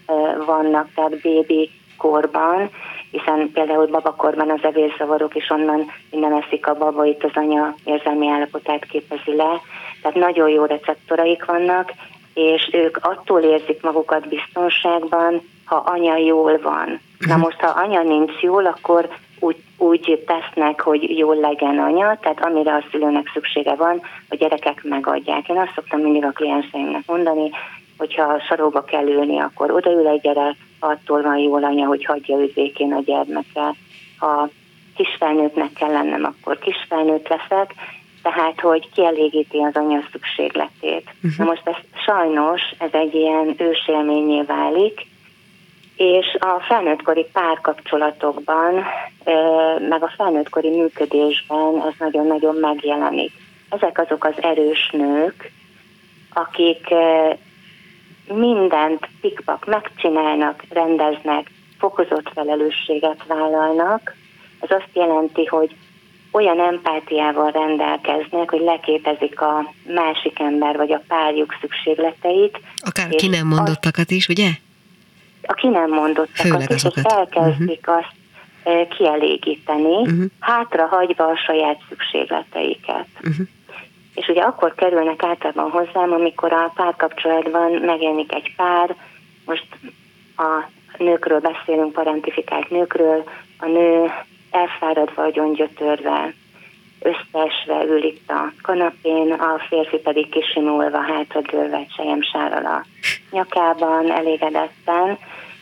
[0.47, 2.71] vannak, tehát bébi korban,
[3.11, 8.29] hiszen például babakorban az evészavarok is onnan minden eszik a baba, itt az anya érzelmi
[8.29, 9.61] állapotát képezi le,
[10.03, 11.93] tehát nagyon jó receptoraik vannak,
[12.35, 17.01] és ők attól érzik magukat biztonságban, ha anya jól van.
[17.19, 17.41] Na mhm.
[17.41, 19.09] most, ha anya nincs jól, akkor
[19.41, 24.81] úgy, úgy tesznek, hogy jól legyen anya, tehát amire a szülőnek szüksége van, a gyerekek
[24.83, 25.49] megadják.
[25.49, 27.51] Én azt szoktam mindig a klienseimnek mondani,
[27.99, 32.57] hogyha sarokba kell ülni, akkor odaül egy gyerek, attól van jól anya, hogy hagyja őt
[32.79, 33.75] a gyermeke.
[34.19, 34.49] Ha
[34.97, 37.75] kisfelnőttnek kell lennem, akkor kisfelnőtt leszek,
[38.23, 41.05] tehát, hogy kielégíti az anya szükségletét.
[41.23, 41.39] Uh-huh.
[41.39, 45.07] Na most ez sajnos, ez egy ilyen ősélményé válik,
[45.97, 48.85] és a felnőttkori párkapcsolatokban,
[49.89, 53.33] meg a felnőttkori működésben ez nagyon-nagyon megjelenik.
[53.71, 55.53] Ezek azok az erős nők,
[56.33, 56.95] akik
[58.35, 64.15] mindent pikpak megcsinálnak, rendeznek, fokozott felelősséget vállalnak.
[64.61, 65.77] Ez azt jelenti, hogy
[66.31, 72.61] olyan empátiával rendelkeznek, hogy leképezik a másik ember vagy a párjuk szükségleteit.
[72.77, 74.49] Akár ki nem mondottakat is, ugye?
[75.43, 77.97] A ki nem mondottakat is, és elkezdik uh-huh.
[77.97, 80.25] azt kielégíteni, uh-huh.
[80.39, 83.07] hátra hagyva a saját szükségleteiket.
[83.23, 83.47] Uh-huh.
[84.17, 88.95] És ugye akkor kerülnek általában hozzám, amikor a párkapcsolatban megjelenik egy pár,
[89.45, 89.67] most
[90.37, 90.65] a
[90.99, 93.25] nőkről beszélünk, parentifikált nőkről,
[93.59, 94.13] a nő
[94.51, 96.35] elfáradva, agyongyötörve,
[97.01, 102.85] összeesve ül itt a kanapén, a férfi pedig kisimulva, hátradőlve egy sejemsárral a
[103.31, 105.19] nyakában, elégedetten.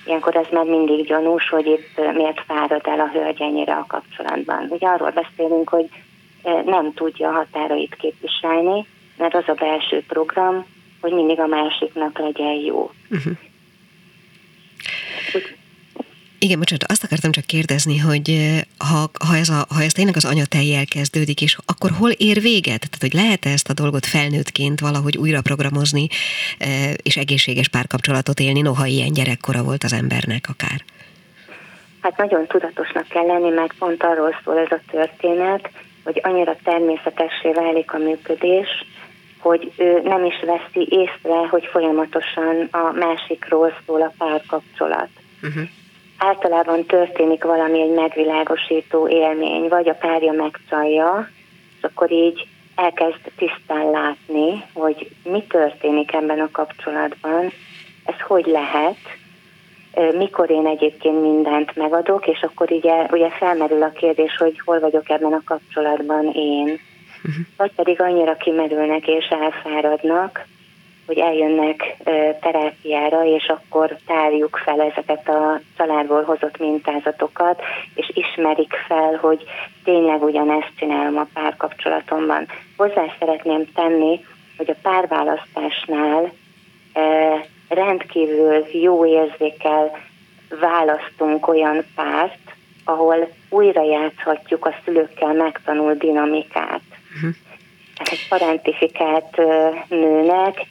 [0.06, 4.66] Ilyenkor ez már mindig gyanús, hogy itt miért fárad el a hölgy ennyire a kapcsolatban.
[4.68, 5.88] Ugye arról beszélünk, hogy
[6.64, 10.64] nem tudja a határait képviselni, mert az a belső program,
[11.00, 12.90] hogy mindig a másiknak legyen jó.
[13.10, 13.36] Uh-huh.
[16.38, 18.28] Igen, bocsánat, azt akartam csak kérdezni, hogy
[18.78, 22.80] ha, ha, ez, a, ha ez tényleg az anyatejjel kezdődik, és akkor hol ér véget?
[22.80, 26.06] Tehát, hogy lehet ezt a dolgot felnőttként valahogy újra programozni,
[27.02, 30.84] és egészséges párkapcsolatot élni, noha ilyen gyerekkora volt az embernek akár?
[32.00, 35.70] Hát nagyon tudatosnak kell lenni, mert pont arról szól ez a történet,
[36.04, 38.68] hogy annyira természetessé válik a működés,
[39.38, 45.08] hogy ő nem is veszi észre, hogy folyamatosan a másikról szól a párkapcsolat.
[45.42, 45.62] Uh-huh.
[46.18, 51.28] Általában történik valami egy megvilágosító élmény, vagy a párja megcsalja,
[51.76, 57.52] és akkor így elkezd tisztán látni, hogy mi történik ebben a kapcsolatban,
[58.04, 58.96] ez hogy lehet,
[60.16, 65.10] mikor én egyébként mindent megadok, és akkor ugye, ugye felmerül a kérdés, hogy hol vagyok
[65.10, 66.80] ebben a kapcsolatban én.
[67.24, 67.44] Uh-huh.
[67.56, 70.46] Vagy pedig annyira kimerülnek és elfáradnak,
[71.06, 71.96] hogy eljönnek
[72.40, 77.62] terápiára, és akkor tárjuk fel ezeket a családból hozott mintázatokat,
[77.94, 79.44] és ismerik fel, hogy
[79.84, 82.46] tényleg ugyanezt csinálom a párkapcsolatomban.
[82.76, 84.24] Hozzá szeretném tenni,
[84.56, 86.32] hogy a párválasztásnál
[87.68, 89.90] rendkívül jó érzékel
[90.60, 96.82] választunk olyan párt, ahol újra játszhatjuk a szülőkkel megtanult dinamikát.
[97.14, 97.34] Uh-huh.
[98.10, 99.36] egy parentifikált
[99.88, 100.66] nőnek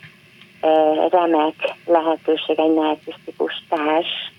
[1.09, 4.31] remek lehetőség egy narcisztikus társ,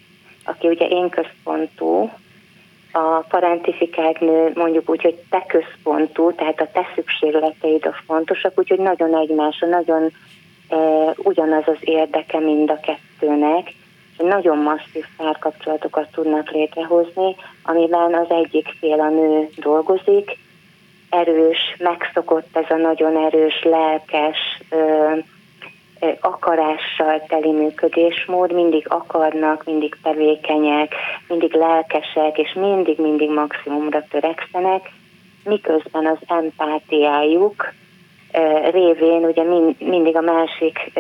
[0.45, 2.11] aki ugye én központú,
[2.93, 8.79] a parentifikált nő mondjuk úgy, hogy te központú, tehát a te szükségleteid a fontosak, úgyhogy
[8.79, 10.13] nagyon egymásra, nagyon
[11.17, 13.73] ugyanaz az érdeke mind a kettőnek,
[14.19, 20.39] nagyon masszív párkapcsolatokat tudnak létrehozni, amiben az egyik fél a nő dolgozik,
[21.11, 24.39] erős, megszokott ez a nagyon erős, lelkes,
[26.21, 30.95] akarással teli működésmód, mindig akarnak, mindig tevékenyek,
[31.29, 34.91] mindig lelkesek, és mindig-mindig maximumra törekszenek,
[35.45, 37.73] miközben az empátiájuk
[38.71, 39.43] révén ugye
[39.79, 40.93] mindig a másik,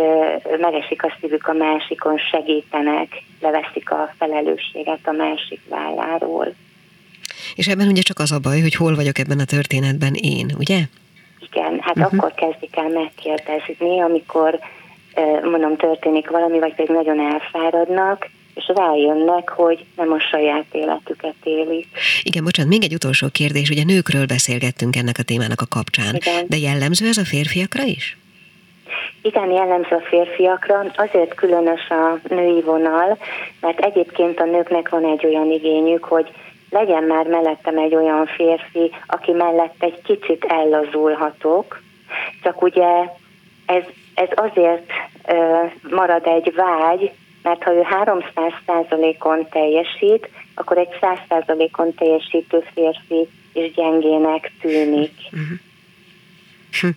[0.58, 6.54] megesik a szívük a másikon, segítenek, leveszik a felelősséget a másik válláról.
[7.54, 10.78] És ebben ugye csak az a baj, hogy hol vagyok ebben a történetben én, ugye?
[11.50, 12.12] Igen, hát uh-huh.
[12.12, 14.58] akkor kezdik el megkérdezni, amikor
[15.42, 21.86] mondom, történik valami, vagy pedig nagyon elfáradnak, és rájönnek, hogy nem a saját életüket élik.
[22.22, 23.70] Igen, bocsánat, még egy utolsó kérdés.
[23.70, 26.44] Ugye nőkről beszélgettünk ennek a témának a kapcsán, Igen.
[26.48, 28.16] de jellemző ez a férfiakra is?
[29.22, 33.18] Igen, jellemző a férfiakra, azért különös a női vonal,
[33.60, 36.32] mert egyébként a nőknek van egy olyan igényük, hogy
[36.70, 41.82] legyen már mellettem egy olyan férfi, aki mellett egy kicsit ellazulhatok,
[42.42, 42.86] csak ugye
[43.66, 43.82] ez
[44.14, 44.90] ez azért
[45.90, 47.12] marad egy vágy,
[47.44, 55.12] mert ha ő 300%-on teljesít, akkor egy 100%-on teljesítő férfi is gyengének tűnik.
[55.32, 55.58] Uh-huh.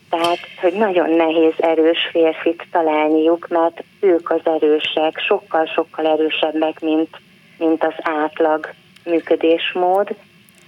[0.09, 7.09] Tehát, hogy nagyon nehéz erős férfit találniuk, mert ők az erősek, sokkal-sokkal erősebbek, mint,
[7.57, 8.73] mint az átlag
[9.05, 10.15] működésmód,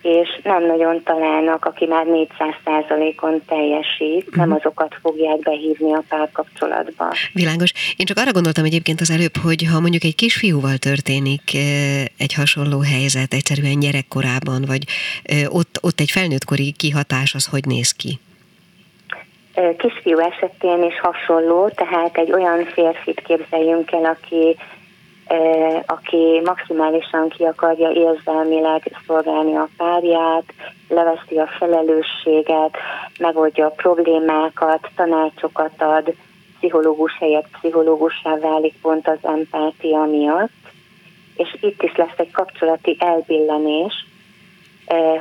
[0.02, 4.36] és nem nagyon találnak, aki már 400%-on teljesít, uh-huh.
[4.36, 7.14] nem azokat fogják behívni a párkapcsolatba.
[7.34, 7.72] Világos.
[7.98, 11.42] Én csak arra gondoltam egyébként az előbb, hogy ha mondjuk egy kisfiúval történik
[12.18, 14.84] egy hasonló helyzet, egyszerűen gyerekkorában, vagy
[15.48, 18.20] ott, ott egy felnőttkori kihatás, az hogy néz ki?
[19.78, 24.58] Kisfiú esetén is hasonló, tehát egy olyan férfit képzeljünk el, aki
[25.86, 30.44] aki maximálisan ki akarja érzelmileg szolgálni a párját,
[30.88, 32.78] leveszi a felelősséget,
[33.20, 36.14] megoldja a problémákat, tanácsokat ad,
[36.58, 40.52] pszichológus helyett pszichológussá válik pont az empátia miatt.
[41.36, 43.94] És itt is lesz egy kapcsolati elbillenés,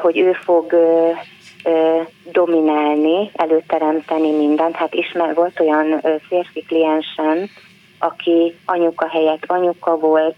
[0.00, 0.74] hogy ő fog
[2.32, 4.76] dominálni, előteremteni mindent.
[4.76, 7.48] Hát ismer volt olyan férfi kliensem,
[7.98, 10.36] aki anyuka helyett anyuka volt,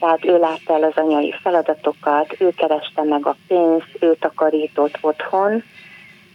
[0.00, 5.62] Tehát ő látta el az anyai feladatokat, ő kereste meg a pénzt, ő takarított otthon,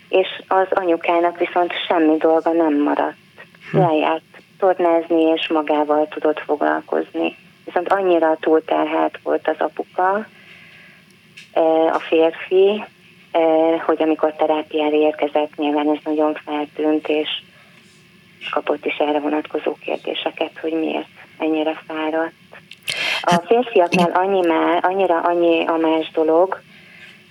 [0.10, 3.18] és az anyukának viszont semmi dolga nem maradt.
[3.72, 4.24] Lejárt
[4.60, 7.36] tornázni, és magával tudott foglalkozni.
[7.66, 10.26] Viszont annyira túlterhelt volt az apuka,
[11.92, 12.84] a férfi,
[13.86, 17.30] hogy amikor terápiára érkezett, nyilván ez nagyon feltűnt, és
[18.50, 22.34] kapott is erre vonatkozó kérdéseket, hogy miért ennyire fáradt.
[23.22, 26.62] A férfiaknál annyi már, annyira annyi a más dolog,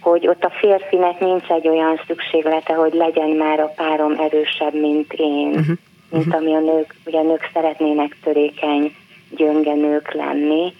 [0.00, 5.12] hogy ott a férfinek nincs egy olyan szükséglete, hogy legyen már a párom erősebb, mint
[5.12, 5.76] én, uh-huh.
[6.10, 6.34] mint uh-huh.
[6.34, 8.94] ami a nők, ugye a nők szeretnének törékeny,
[9.30, 10.72] gyönge nők lenni,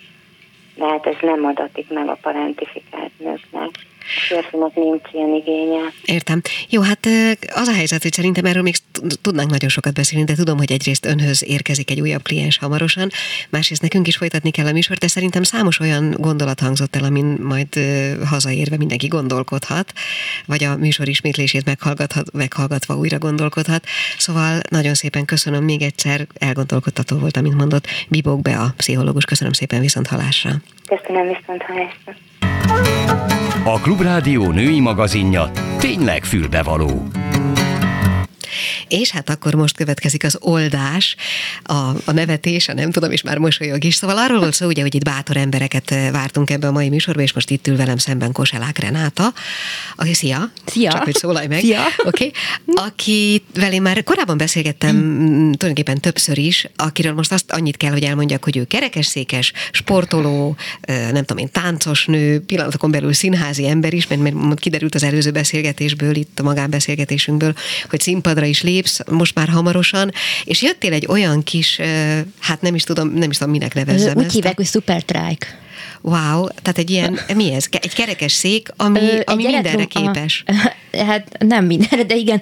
[0.75, 3.71] de hát ez nem adatik meg a parentifikált nőknek
[4.29, 5.81] férfinak nincs ilyen igénye.
[6.05, 6.41] Értem.
[6.69, 7.09] Jó, hát
[7.55, 8.75] az a helyzet, hogy szerintem erről még
[9.23, 13.11] tudnánk nagyon sokat beszélni, de tudom, hogy egyrészt önhöz érkezik egy újabb kliens hamarosan,
[13.51, 17.25] másrészt nekünk is folytatni kell a műsort, de szerintem számos olyan gondolat hangzott el, amin
[17.25, 17.69] majd
[18.29, 19.93] hazaérve mindenki gondolkodhat,
[20.47, 23.85] vagy a műsor ismétlését meghallgathat, meghallgatva újra gondolkodhat.
[24.19, 27.87] Szóval nagyon szépen köszönöm még egyszer, elgondolkodtató volt, amit mondott.
[28.09, 29.25] Bibók be a pszichológus.
[29.25, 30.51] Köszönöm szépen viszont halásra.
[30.87, 32.15] Köszönöm viszont halásra.
[33.65, 37.20] A Klubrádió női magazinja tényleg fülbevaló.
[38.91, 41.17] És hát akkor most következik az oldás,
[41.63, 41.75] a,
[42.05, 43.95] a nevetés, a nem tudom, és már mosolyog is.
[43.95, 47.23] Szóval arról volt szó, ugye, hogy itt bátor embereket eh, vártunk ebbe a mai műsorba,
[47.23, 49.33] és most itt ül velem szemben Koselák Renáta.
[49.97, 50.51] Aki, szia!
[50.67, 50.91] Szia!
[50.91, 51.61] Csak hogy szólalj meg.
[51.61, 51.81] Szia!
[52.05, 52.33] Oké.
[52.67, 52.87] Okay.
[52.87, 55.53] Akivel én már korábban beszélgettem mm.
[55.53, 61.11] tulajdonképpen többször is, akiről most azt annyit kell, hogy elmondjak, hogy ő kerekesszékes, sportoló, eh,
[61.13, 65.31] nem tudom én, táncos nő, pillanatokon belül színházi ember is, mert, mert kiderült az előző
[65.31, 67.55] beszélgetésből, itt a magánbeszélgetésünkből,
[67.89, 70.11] hogy színpadra is lép, lépsz most már hamarosan,
[70.45, 71.81] és jöttél egy olyan kis,
[72.41, 74.35] hát nem is tudom, nem is tudom, minek nevezzem Úgy ezt.
[74.35, 75.47] hívják, hogy Supertrike.
[76.01, 77.67] Wow, tehát egy ilyen, mi ez?
[77.71, 80.45] Egy kerekes szék, ami, Ö, ami mindenre elektrom, képes.
[80.47, 80.53] A,
[81.09, 82.41] hát nem mindenre, de igen.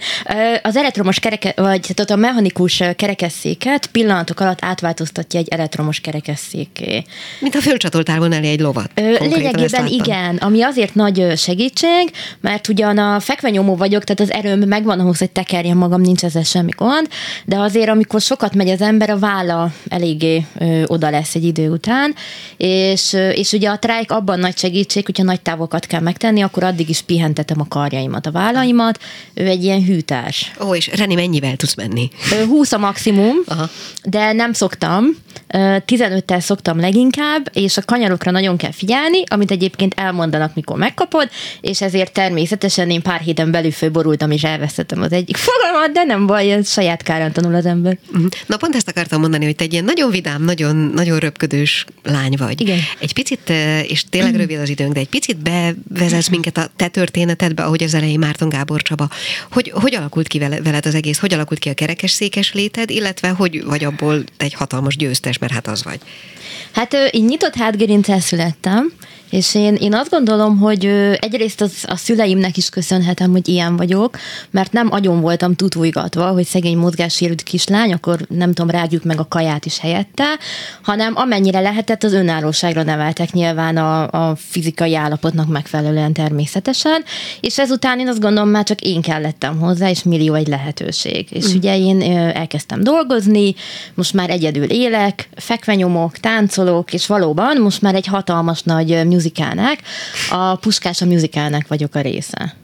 [0.63, 7.05] Az elektromos kereke, vagy tehát a mechanikus kerekesszéket pillanatok alatt átváltoztatja egy elektromos kerekesszéké.
[7.41, 8.91] Mint ha fölcsatoltál volna elé egy lovat.
[8.95, 12.11] Ö, lényegében igen, ami azért nagy segítség,
[12.41, 16.43] mert ugyan a fekvenyomó vagyok, tehát az erőm megvan ahhoz, hogy tekerjem magam, nincs ezzel
[16.43, 17.09] semmi gond,
[17.45, 21.71] de azért, amikor sokat megy az ember, a válla eléggé ö, oda lesz egy idő
[21.71, 22.15] után,
[22.57, 26.89] és, és ugye a trike abban nagy segítség, hogyha nagy távokat kell megtenni, akkor addig
[26.89, 28.99] is pihentetem a karjaimat, a vállaimat.
[29.35, 30.53] Ő egy ilyen hűtás.
[30.61, 32.11] Ó, és Reni, mennyivel tudsz menni?
[32.49, 33.69] 20 a maximum, Aha.
[34.05, 35.05] de nem szoktam.
[35.51, 41.29] 15-tel szoktam leginkább, és a kanyarokra nagyon kell figyelni, amit egyébként elmondanak, mikor megkapod,
[41.61, 45.37] és ezért természetesen én pár héten belül főborultam, és elvesztettem az egyik
[45.69, 47.99] fogalmat, de nem baj, ez saját kárán tanul az ember.
[48.13, 48.27] Mhm.
[48.47, 52.35] Na pont ezt akartam mondani, hogy te egy ilyen nagyon vidám, nagyon, nagyon röpködős lány
[52.37, 52.61] vagy.
[52.61, 52.79] Igen.
[53.01, 56.89] Egy picit picit, és tényleg rövid az időnk, de egy picit bevezetsz minket a te
[56.89, 59.09] történetedbe, ahogy az elején Márton Gábor Csaba.
[59.51, 61.19] Hogy, hogy alakult ki veled az egész?
[61.19, 65.67] Hogy alakult ki a kerekesszékes léted, illetve hogy vagy abból egy hatalmas győztes, mert hát
[65.67, 65.99] az vagy?
[66.73, 68.93] Hát én nyitott hátgerincel születtem,
[69.31, 70.85] és én, én azt gondolom, hogy
[71.19, 74.19] egyrészt az, a szüleimnek is köszönhetem, hogy ilyen vagyok,
[74.51, 79.29] mert nem agyon voltam tutújgatva, hogy szegény mozgássérült kislány, akkor nem tudom, rágjuk meg a
[79.29, 80.25] kaját is helyette,
[80.83, 87.05] hanem amennyire lehetett, az önállóságra neveltek nyilván a, a fizikai állapotnak megfelelően természetesen,
[87.41, 91.27] és ezután én azt gondolom, már csak én kellettem hozzá, és millió egy lehetőség.
[91.31, 91.57] És mm.
[91.57, 92.03] ugye én
[92.33, 93.55] elkezdtem dolgozni,
[93.95, 99.83] most már egyedül élek, fekvenyomok, táncolok, és valóban most már egy hatalmas nagy musicalnek,
[100.31, 102.57] a Puskás a musicalnek vagyok a része.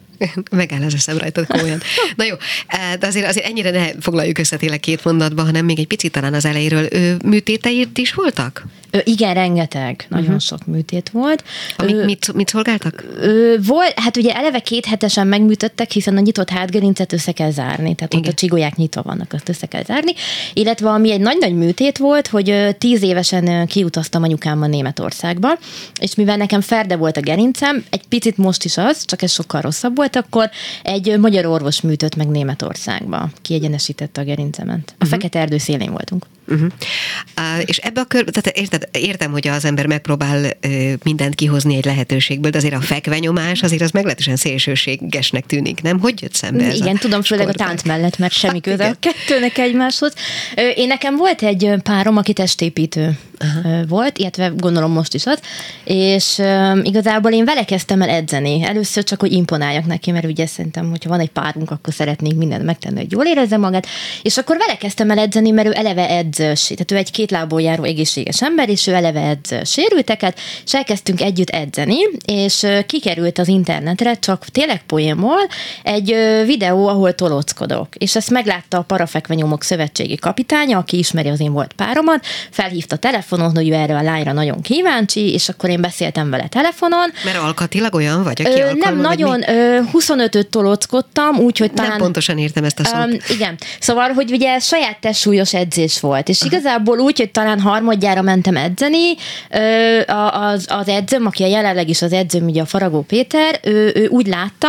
[0.51, 1.81] Megáll az eszem rajtad komolyan.
[2.17, 2.35] Na jó,
[2.67, 6.13] eh, de azért, azért ennyire ne foglaljuk össze tényleg két mondatba, hanem még egy picit
[6.13, 6.89] talán az elejéről.
[6.91, 8.67] Ő, műtéteid is voltak?
[8.95, 10.07] Ö, igen, rengeteg.
[10.09, 10.41] Nagyon uh-huh.
[10.41, 11.45] sok műtét volt.
[11.77, 13.05] Amik ö, mit, mit szolgáltak?
[13.17, 17.95] Ö, volt, hát ugye eleve két hetesen megműtöttek, hiszen a nyitott hátgerincet össze kell zárni,
[17.95, 18.25] tehát igen.
[18.25, 20.13] ott a csigolyák nyitva vannak, azt össze kell zárni.
[20.53, 25.59] Illetve ami egy nagy-nagy műtét volt, hogy tíz évesen kiutaztam anyukámmal Németországba,
[26.01, 29.61] és mivel nekem ferde volt a gerincem, egy picit most is az, csak ez sokkal
[29.61, 30.51] rosszabb volt, akkor
[30.83, 33.29] egy magyar orvos műtött meg Németországba.
[33.43, 34.79] Kiegyenesítette a gerincemet.
[34.89, 35.09] A uh-huh.
[35.09, 36.27] Fekete Erdő szélén voltunk.
[36.55, 36.71] Uh-huh.
[37.39, 40.51] Uh, és ebbe a kör, tehát érted, értem, hogy az ember megpróbál
[41.03, 46.01] mindent kihozni egy lehetőségből, de azért a fekvenyomás azért az meglehetősen szélsőségesnek tűnik, nem?
[46.01, 48.87] Hogy jött szembe ez Igen, a tudom, főleg a tánc mellett, mert semmi hát, köze
[48.87, 50.13] a kettőnek egymáshoz.
[50.75, 53.87] Én nekem volt egy párom, aki testépítő Aha.
[53.87, 55.41] volt, illetve gondolom most is az,
[55.85, 58.63] és um, igazából én vele kezdtem el edzeni.
[58.65, 62.65] Először csak, hogy imponáljak neki, mert ugye szerintem, hogyha van egy párunk, akkor szeretnénk mindent
[62.65, 63.87] megtenni, hogy jól érezze magát,
[64.23, 67.61] és akkor vele kezdtem el edzeni, mert ő eleve edzős, tehát ő egy két lából
[67.61, 73.49] járó egészséges ember, és ő eleve edz sérülteket, és elkezdtünk együtt edzeni, és kikerült az
[73.49, 75.41] internetre, csak tényleg poémol,
[75.83, 76.17] egy
[76.47, 81.73] videó, ahol tolóckodok, és ezt meglátta a Parafekvenyomok Szövetségi kapitánya, aki ismeri az én volt
[81.73, 82.97] páromat, felhívta
[83.29, 87.13] telefonon, hogy erre a lányra nagyon kíváncsi, és akkor én beszéltem vele telefonon.
[87.25, 91.91] Mert alkatilag olyan vagy, aki ö, Nem, nagyon, ö, 25-öt tolóckodtam, úgyhogy talán...
[91.91, 93.05] Nem pontosan értem ezt a szót.
[93.05, 96.51] Um, igen, szóval, hogy ugye saját testsúlyos edzés volt, és Aha.
[96.53, 99.15] igazából úgy, hogy talán harmadjára mentem edzeni,
[99.51, 100.01] ö,
[100.31, 104.07] az, az edzőm, aki a jelenleg is az edzőm, ugye a Faragó Péter, ő, ő
[104.07, 104.69] úgy látta,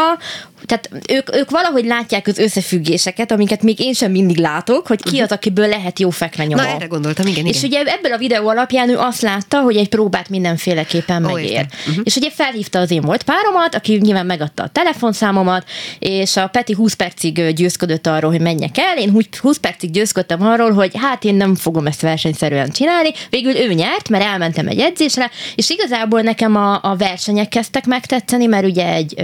[0.63, 5.15] tehát ők, ők valahogy látják az összefüggéseket, amiket még én sem mindig látok, hogy ki
[5.15, 5.23] mhm.
[5.23, 6.61] az, akiből lehet jó fekvenyoma.
[6.61, 7.81] Na, erre gondoltam, igen, És igen.
[7.81, 11.65] ugye ebből a videó alapján ő azt látta, hogy egy próbát mindenféleképpen oh, megér.
[11.87, 12.03] Uh-huh.
[12.03, 16.73] És ugye felhívta az én volt páromat, aki nyilván megadta a telefonszámomat, és a Peti
[16.73, 21.35] 20 percig győzködött arról, hogy menjek el, én 20 percig győzködtem arról, hogy hát én
[21.35, 23.09] nem fogom ezt versenyszerűen csinálni.
[23.29, 28.45] Végül ő nyert, mert elmentem egy edzésre, és igazából nekem a, a versenyek kezdtek megtetszeni,
[28.45, 29.23] mert ugye egy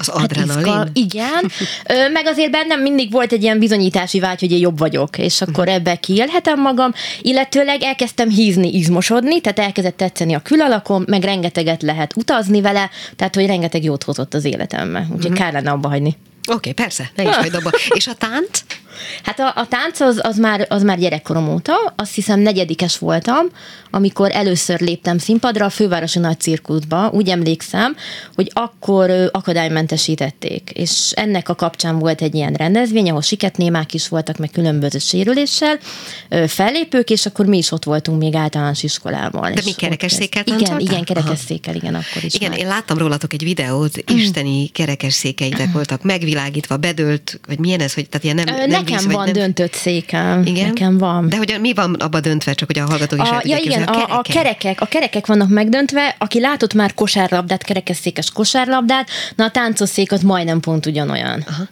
[0.00, 0.72] az adrenalin?
[0.72, 1.50] Hát igen,
[2.12, 5.58] meg azért bennem mindig volt egy ilyen bizonyítási vágy, hogy én jobb vagyok, és akkor
[5.58, 5.74] uh-huh.
[5.74, 12.16] ebbe kiélhetem magam, illetőleg elkezdtem hízni, izmosodni, tehát elkezdett tetszeni a külalakom, meg rengeteget lehet
[12.16, 15.38] utazni vele, tehát hogy rengeteg jót hozott az életembe, úgyhogy uh-huh.
[15.38, 16.16] kár lenne abba hagyni.
[16.48, 17.70] Oké, okay, persze, ne is hagyd abba.
[17.88, 18.60] És a tánc?
[19.22, 23.46] Hát a, a tánc az, az, már, az már gyerekkorom óta, azt hiszem negyedikes voltam,
[23.90, 27.96] amikor először léptem színpadra a fővárosi nagy cirkuszba, úgy emlékszem,
[28.34, 34.36] hogy akkor akadálymentesítették, és ennek a kapcsán volt egy ilyen rendezvény, ahol siketnémák is voltak,
[34.36, 35.78] meg különböző sérüléssel,
[36.46, 39.54] fellépők, és akkor mi is ott voltunk még általános iskolában.
[39.54, 42.34] De mi kerekesszékkel Igen, igen, kerekesszékkel, igen, akkor is.
[42.34, 42.58] Igen, már.
[42.58, 48.24] én láttam rólatok egy videót, isteni kerekesszékeidek voltak, megvilágítva, bedölt, vagy milyen ez, hogy tehát
[48.24, 49.32] ilyen nem, nem Nekem víz, van nem...
[49.32, 50.42] döntött székem.
[50.46, 50.66] Igen?
[50.66, 51.28] Nekem van.
[51.28, 54.12] De hogy mi van abba döntve, csak hogy a hallgatók is a, ja, igen, a,
[54.12, 59.50] a, a, kerekek, a kerekek vannak megdöntve, aki látott már kosárlabdát, kerekesszékes kosárlabdát, na a
[59.50, 61.44] táncosszék az majdnem pont ugyanolyan.
[61.48, 61.62] Aha.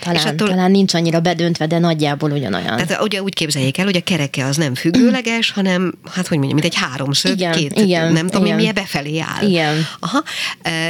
[0.00, 2.76] Talán, és attól, talán nincs annyira bedöntve, de nagyjából ugyanolyan.
[2.76, 6.58] Tehát ugye úgy képzeljék el, hogy a kereke az nem függőleges, hanem, hát hogy mondjam,
[6.60, 8.56] mint egy háromszög, igen, két, igen, nem tudom, igen.
[8.56, 9.48] milyen befelé áll.
[9.48, 9.86] Igen.
[10.00, 10.22] Aha,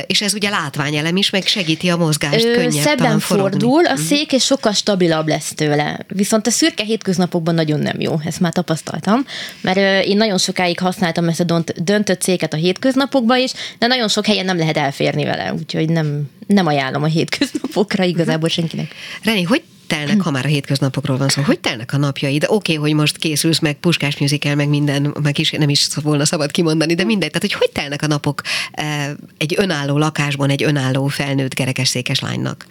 [0.06, 4.02] és ez ugye látványelem is, meg segíti a mozgást, Ö, könnyebb Szebben fordul a mhm.
[4.02, 5.98] szék, és sokkal stabilabb lesz tőle.
[6.08, 9.24] Viszont a szürke hétköznapokban nagyon nem jó, ezt már tapasztaltam,
[9.60, 14.26] mert én nagyon sokáig használtam ezt a döntött széket a hétköznapokban is, de nagyon sok
[14.26, 18.94] helyen nem lehet elférni vele, úgyhogy nem, nem ajánlom a hétköznapokra igazából senkinek.
[19.22, 22.44] Reni, hogy telnek, ha már a hétköznapokról van szó, hogy telnek a napjaid?
[22.44, 26.24] Oké, okay, hogy most készülsz, meg puskás musical, meg minden, meg is nem is volna
[26.24, 27.30] szabad kimondani, de mindegy.
[27.30, 28.42] Tehát, hogy hogy telnek a napok
[28.72, 32.66] eh, egy önálló lakásban, egy önálló felnőtt kerekesszékes lánynak?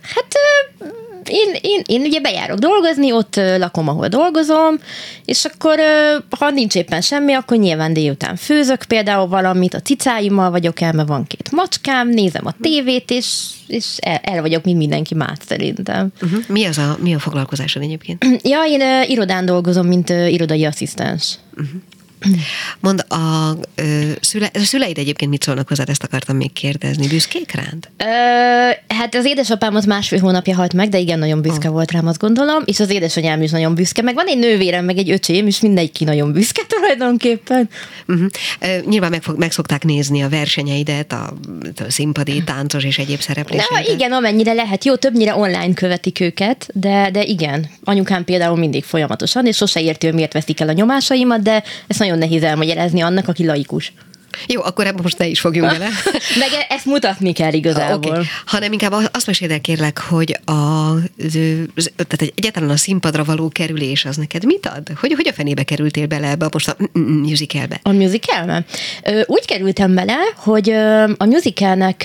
[0.00, 0.34] Hát
[1.28, 4.78] én, én, én ugye bejárok dolgozni, ott lakom, ahol dolgozom,
[5.24, 5.78] és akkor,
[6.38, 11.08] ha nincs éppen semmi, akkor nyilván délután főzök például valamit, a cicáimmal vagyok el, mert
[11.08, 16.08] van két macskám, nézem a tévét, és, és el, el vagyok, mint mindenki más szerintem.
[16.22, 16.42] Uh-huh.
[16.48, 18.24] Mi, az a, mi a foglalkozásod egyébként?
[18.42, 21.38] Ja, én uh, irodán dolgozom, mint uh, irodai asszisztens.
[21.56, 21.80] Uh-huh.
[22.80, 27.06] Mond, a, ö, szüle, a szüleid egyébként mit szólnak hozzá, ezt akartam még kérdezni.
[27.06, 27.88] Büszkék rád?
[27.96, 31.74] Ö, hát az édesapám az másfél hónapja halt meg, de igen, nagyon büszke oh.
[31.74, 34.98] volt rám, azt gondolom, és az édesanyám is nagyon büszke, meg van egy nővérem, meg
[34.98, 37.68] egy öcsém, és mindenki nagyon büszke tulajdonképpen.
[38.08, 38.26] Uh-huh.
[38.60, 41.32] Ö, nyilván meg, meg szokták nézni a versenyeidet, a,
[41.76, 43.86] a színpadi, táncos és egyéb szerepléseidet.
[43.86, 44.84] Na, igen, amennyire lehet.
[44.84, 50.06] Jó, többnyire online követik őket, de, de igen, anyukám például mindig folyamatosan, és sose érti,
[50.06, 53.92] hogy miért veszik el a nyomásaimat, de ezt nagyon nehéz elmagyarázni annak, aki laikus.
[54.46, 55.88] Jó, akkor ebben most ne is fogjunk bele.
[56.42, 58.10] Meg ezt mutatni kell igazából.
[58.10, 58.24] Okay.
[58.46, 60.92] Hanem inkább azt meséld el kérlek, hogy a,
[61.96, 64.88] tehát egyáltalán a színpadra való kerülés az neked mit ad?
[65.00, 66.76] Hogy, hogy a fenébe kerültél bele ebbe most a
[67.22, 67.80] musicalbe?
[67.82, 68.64] A musicalbe?
[69.26, 70.70] Úgy kerültem bele, hogy
[71.16, 72.04] a musicalnek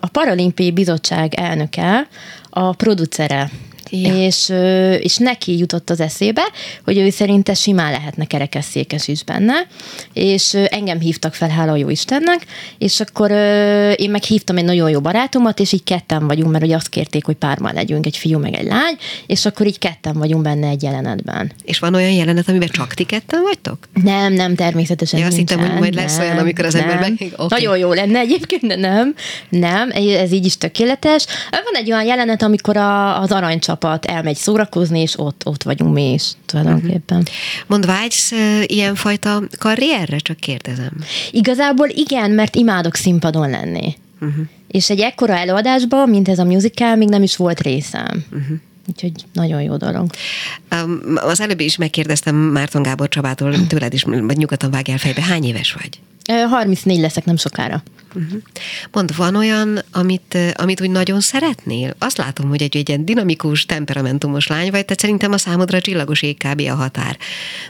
[0.00, 2.08] a Paralimpiai Bizottság elnöke,
[2.50, 3.50] a producere
[3.90, 4.14] Ja.
[4.14, 4.52] És,
[5.00, 6.42] és neki jutott az eszébe,
[6.84, 9.54] hogy ő szerinte simán lehetne kerekesszékes is benne,
[10.12, 12.46] és engem hívtak fel, hála jó Istennek,
[12.78, 13.30] és akkor
[13.96, 17.24] én meg hívtam egy nagyon jó barátomat, és így ketten vagyunk, mert ugye azt kérték,
[17.24, 20.82] hogy pármal legyünk, egy fiú meg egy lány, és akkor így ketten vagyunk benne egy
[20.82, 21.52] jelenetben.
[21.64, 23.78] És van olyan jelenet, amiben csak ti ketten vagytok?
[24.02, 26.96] Nem, nem, természetesen ja, azt hittem, hogy majd lesz nem, olyan, amikor az ember
[27.36, 27.48] Okay.
[27.48, 29.14] Nagyon jó lenne egyébként, de nem.
[29.48, 31.26] Nem, ez így is tökéletes.
[31.50, 35.94] Van egy olyan jelenet, amikor a, az aranycsap csapat elmegy szórakozni, és ott, ott vagyunk
[35.94, 37.26] mi is tulajdonképpen.
[37.66, 38.32] Mond, vágysz
[38.66, 40.18] ilyenfajta karrierre?
[40.18, 40.92] Csak kérdezem.
[41.30, 43.96] Igazából igen, mert imádok színpadon lenni.
[44.20, 44.46] Uh-huh.
[44.68, 48.24] És egy ekkora előadásban, mint ez a musical, még nem is volt részem.
[48.30, 48.58] Uh-huh.
[48.88, 50.10] Úgyhogy nagyon jó dolog.
[50.72, 55.44] Um, az előbb is megkérdeztem Márton Gábor Csabától, tőled is, vagy nyugodtan vágjál fejbe, hány
[55.44, 56.00] éves vagy?
[56.30, 57.82] Ö, 34 leszek nem sokára.
[58.14, 58.42] Uh-huh.
[58.92, 61.94] Mond, van olyan, amit, amit úgy nagyon szeretnél?
[61.98, 66.22] Azt látom, hogy egy, egy ilyen dinamikus, temperamentumos lány vagy, tehát szerintem a számodra csillagos
[66.22, 66.60] ég kb.
[66.60, 67.16] a határ.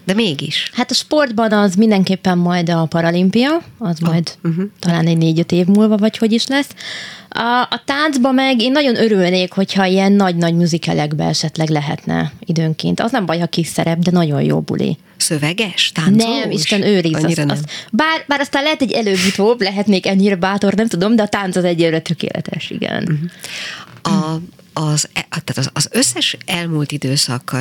[0.05, 0.71] De mégis.
[0.75, 4.65] Hát a sportban az mindenképpen majd a paralimpia, az majd uh-huh.
[4.79, 6.71] talán egy négy-öt év múlva, vagy hogy is lesz.
[7.29, 13.01] A, a táncba meg én nagyon örülnék, hogyha ilyen nagy-nagy muzikálekbe esetleg lehetne időnként.
[13.01, 14.99] Az nem baj, ha kis szerep, de nagyon jó buli.
[15.21, 15.93] Szöveges?
[15.93, 16.39] Táncolós?
[16.39, 17.15] Nem, Isten őriz.
[17.15, 17.57] Annyira Az, nem.
[17.57, 21.57] az, bár, bár aztán lehet egy előbb-utóbb, lehetnék ennyire bátor, nem tudom, de a tánc
[21.57, 23.03] az egyelőre tökéletes, igen.
[24.03, 24.33] Uh-huh.
[24.33, 24.41] a,
[24.73, 27.57] az, e- tehát az, az összes elmúlt időszak,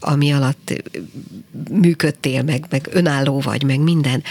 [0.00, 0.82] ami alatt
[1.70, 4.22] működtél, meg, meg önálló vagy, meg minden,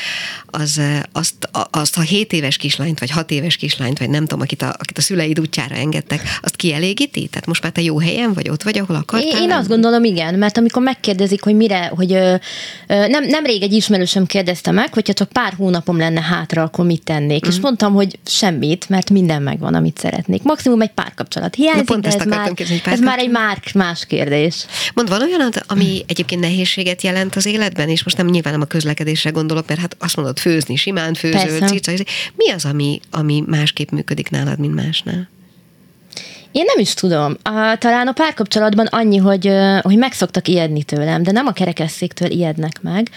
[0.45, 0.81] az,
[1.11, 4.75] azt, azt a 7 éves kislányt, vagy 6 éves kislányt, vagy nem tudom, akit a,
[4.79, 7.27] akit a szüleid útjára engedtek, azt kielégíti?
[7.27, 9.29] Tehát most már te jó helyen vagy, ott vagy, ahol akartál?
[9.29, 12.35] Én, én azt gondolom, igen, mert amikor megkérdezik, hogy mire, hogy ö,
[12.87, 17.03] ö, nem, nemrég egy ismerősöm kérdezte meg, hogyha csak pár hónapom lenne hátra, akkor mit
[17.03, 17.45] tennék.
[17.45, 17.49] Mm.
[17.49, 20.43] És mondtam, hogy semmit, mert minden megvan, amit szeretnék.
[20.43, 24.05] Maximum egy párkapcsolat hiányzik, pont de ezt ez már, kérdezni, ez már egy már, más
[24.05, 24.65] kérdés.
[24.93, 28.65] Mond, van olyan, ami egyébként nehézséget jelent az életben, és most nem nyilván nem a
[28.65, 31.91] közlekedésre gondolok, mert hát azt mondod, főzni, simán főzöl, cica,
[32.35, 35.29] mi az, ami, ami másképp működik nálad, mint másnál?
[36.51, 37.37] Én nem is tudom.
[37.43, 39.51] A, talán a párkapcsolatban annyi, hogy,
[39.81, 43.09] hogy megszoktak ijedni tőlem, de nem a kerekesszéktől ijednek meg,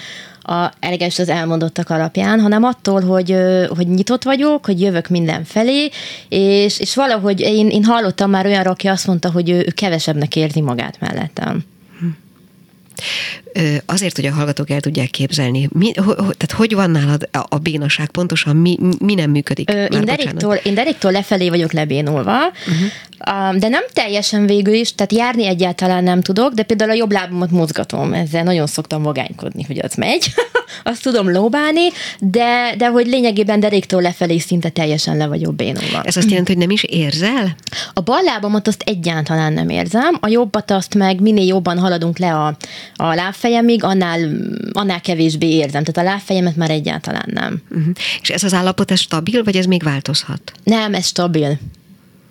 [0.42, 3.36] a, eleges az elmondottak alapján, hanem attól, hogy,
[3.68, 5.90] hogy nyitott vagyok, hogy jövök mindenfelé,
[6.28, 10.36] és, és valahogy én, én hallottam már olyanra, aki azt mondta, hogy ő, ő kevesebbnek
[10.36, 11.64] érzi magát mellettem.
[13.86, 17.58] Azért, hogy a hallgatók el tudják képzelni, mi, ho, tehát hogy van nálad a, a
[17.58, 19.70] bénaság pontosan, mi, mi nem működik?
[19.70, 23.58] Ö, én, deréktől, én deréktől lefelé vagyok lebénulva, uh-huh.
[23.58, 27.50] de nem teljesen végül is, tehát járni egyáltalán nem tudok, de például a jobb lábamat
[27.50, 30.34] mozgatom, ezzel nagyon szoktam vagánykodni, hogy az megy,
[30.82, 31.88] azt tudom lóbálni,
[32.18, 36.02] de, de hogy lényegében deréktől lefelé szinte teljesen le vagyok bénulva.
[36.02, 37.56] Ez azt jelenti, hogy nem is érzel?
[37.94, 42.34] A bal lábamat azt egyáltalán nem érzem, a jobbat azt meg minél jobban haladunk le
[42.34, 42.56] a,
[42.94, 44.20] a lábfejemig, annál,
[44.72, 45.84] annál kevésbé érzem.
[45.84, 47.62] Tehát a lábfejemet már egyáltalán nem.
[47.70, 47.92] Uh-huh.
[48.20, 50.52] És ez az állapot, ez stabil, vagy ez még változhat?
[50.64, 51.58] Nem, ez stabil.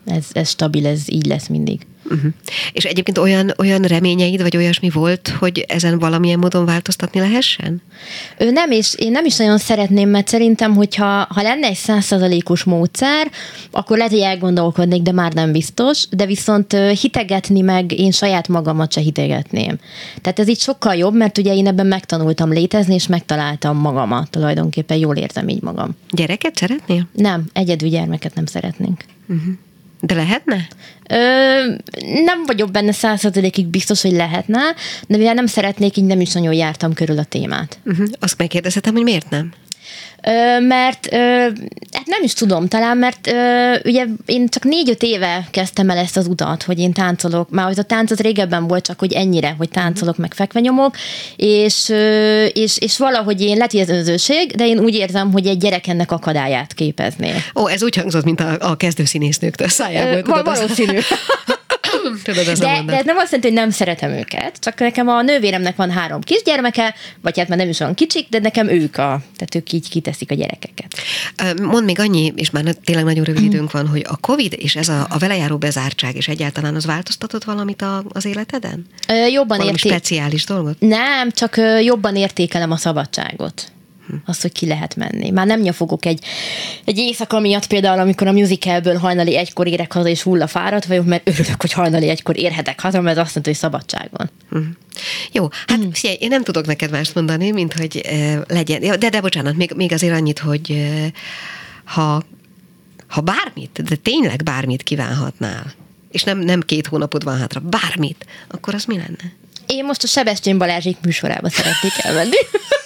[0.05, 1.85] Ez, ez stabil, ez így lesz mindig.
[2.09, 2.31] Uh-huh.
[2.71, 7.81] És egyébként olyan, olyan reményeid, vagy olyasmi volt, hogy ezen valamilyen módon változtatni lehessen?
[8.37, 12.63] Ő nem, és én nem is nagyon szeretném, mert szerintem, hogyha ha lenne egy százszerzalékos
[12.63, 13.31] módszer,
[13.71, 18.93] akkor lehet, hogy elgondolkodnék, de már nem biztos, de viszont hitegetni meg én saját magamat
[18.93, 19.77] se hitegetném.
[20.21, 24.97] Tehát ez így sokkal jobb, mert ugye én ebben megtanultam létezni, és megtaláltam magamat tulajdonképpen,
[24.97, 25.95] jól érzem így magam.
[26.11, 27.07] Gyereket szeretnél?
[27.13, 29.03] Nem, egyedül gyermeket nem szeretnénk.
[29.99, 30.67] De lehetne?
[31.09, 31.15] Ö,
[32.23, 34.59] nem vagyok benne százszerzalékig biztos, hogy lehetne,
[35.07, 37.79] de mivel nem szeretnék, így nem is nagyon jártam körül a témát.
[37.85, 38.07] Uh-huh.
[38.19, 39.53] Azt megkérdezhetem, hogy miért nem?
[40.59, 41.15] Mert
[41.91, 43.27] hát nem is tudom, talán mert
[43.85, 47.77] ugye én csak négy-öt éve kezdtem el ezt az utat, hogy én táncolok, már az
[47.77, 50.95] a tánc az régebben volt csak, hogy ennyire, hogy táncolok, meg fekve nyomok,
[51.35, 51.89] és,
[52.53, 56.11] és, és valahogy én, hogy ez önzőség, de én úgy érzem, hogy egy gyerek ennek
[56.11, 57.33] akadályát képezné.
[57.55, 60.37] Ó, ez úgy hangzott, mint a, a kezdőszínésznőktől szájából.
[60.37, 60.99] Ö, valószínű.
[62.23, 65.75] tudod, De, de ez nem azt jelenti, hogy nem szeretem őket, csak nekem a nővéremnek
[65.75, 69.55] van három kisgyermeke, vagy hát már nem is olyan kicsik, de nekem ők a, tehát
[69.55, 70.93] ők így kiteszik a gyerekeket.
[71.57, 74.75] Ö, Mondd még annyi, és már tényleg nagyon rövid időnk van, hogy a Covid és
[74.75, 78.85] ez a, a vele járó bezártság, és egyáltalán az változtatott valamit a, az életeden?
[79.07, 79.91] Ö, jobban Valami érték...
[79.91, 80.79] speciális dolgot?
[80.79, 83.71] Nem, csak jobban értékelem a szabadságot.
[84.25, 85.29] Azt, hogy ki lehet menni.
[85.29, 86.23] Már nem nyafogok egy,
[86.85, 91.05] egy éjszaka miatt például, amikor a musicalből hajnali egykor érek haza, és hulla fáradt vagyok,
[91.05, 94.29] mert örülök, hogy hajnali egykor érhetek haza, mert azt mondta, hogy szabadság van.
[94.49, 94.63] Mhm.
[95.31, 95.89] Jó, hát mm.
[95.89, 98.83] figyelj, én nem tudok neked mást mondani, mint hogy uh, legyen.
[98.83, 101.05] Ja, De, de bocsánat, még, még azért annyit, hogy uh,
[101.83, 102.23] ha,
[103.07, 105.73] ha bármit, de tényleg bármit kívánhatnál,
[106.11, 109.33] és nem, nem két hónapod van hátra, bármit, akkor az mi lenne?
[109.65, 112.37] Én most a Sebestyén Balázsék műsorába szeretnék elmenni.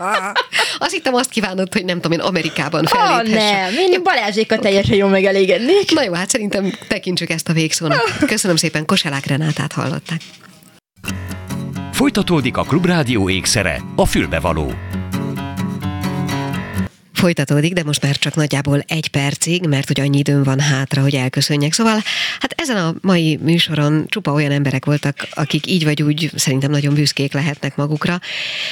[0.78, 3.50] Azt hittem azt kívánod, hogy nem tudom én, Amerikában Ah, felléphessek.
[3.52, 5.92] nem, én Balázsékat teljesen jól megelégednék.
[5.94, 8.16] Na jó, hát szerintem tekintsük ezt a végszónak.
[8.26, 10.20] Köszönöm szépen, Koselák Renátát hallották.
[11.92, 14.72] Folytatódik a Klubrádió ékszere, a fülbevaló.
[17.26, 21.14] Folytatódik, de most már csak nagyjából egy percig, mert hogy annyi időm van hátra, hogy
[21.14, 21.72] elköszönjek.
[21.72, 22.02] Szóval
[22.40, 26.94] hát ezen a mai műsoron csupa olyan emberek voltak, akik így vagy úgy szerintem nagyon
[26.94, 28.20] büszkék lehetnek magukra.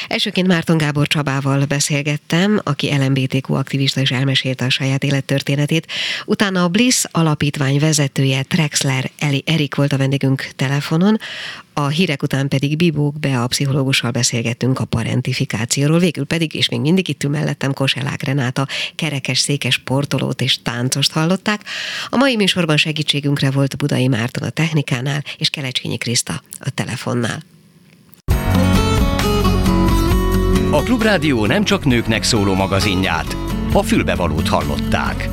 [0.08, 5.86] Elsőként Márton Gábor Csabával beszélgettem, aki LMBTQ aktivista és elmesélte a saját élettörténetét.
[6.24, 9.10] Utána a Bliss alapítvány vezetője Trexler
[9.44, 11.18] Erik volt a vendégünk telefonon,
[11.74, 16.80] a hírek után pedig Bibók be a pszichológussal beszélgettünk a parentifikációról, végül pedig, és még
[16.80, 21.60] mindig itt ül mellettem Koselák Renáta, kerekes székes sportolót és táncost hallották.
[22.08, 27.42] A mai műsorban segítségünkre volt Budai Márton a technikánál, és Kelecsényi Kriszta a telefonnál.
[30.70, 33.36] A Klubrádió nem csak nőknek szóló magazinját,
[33.72, 35.28] a fülbevalót hallották.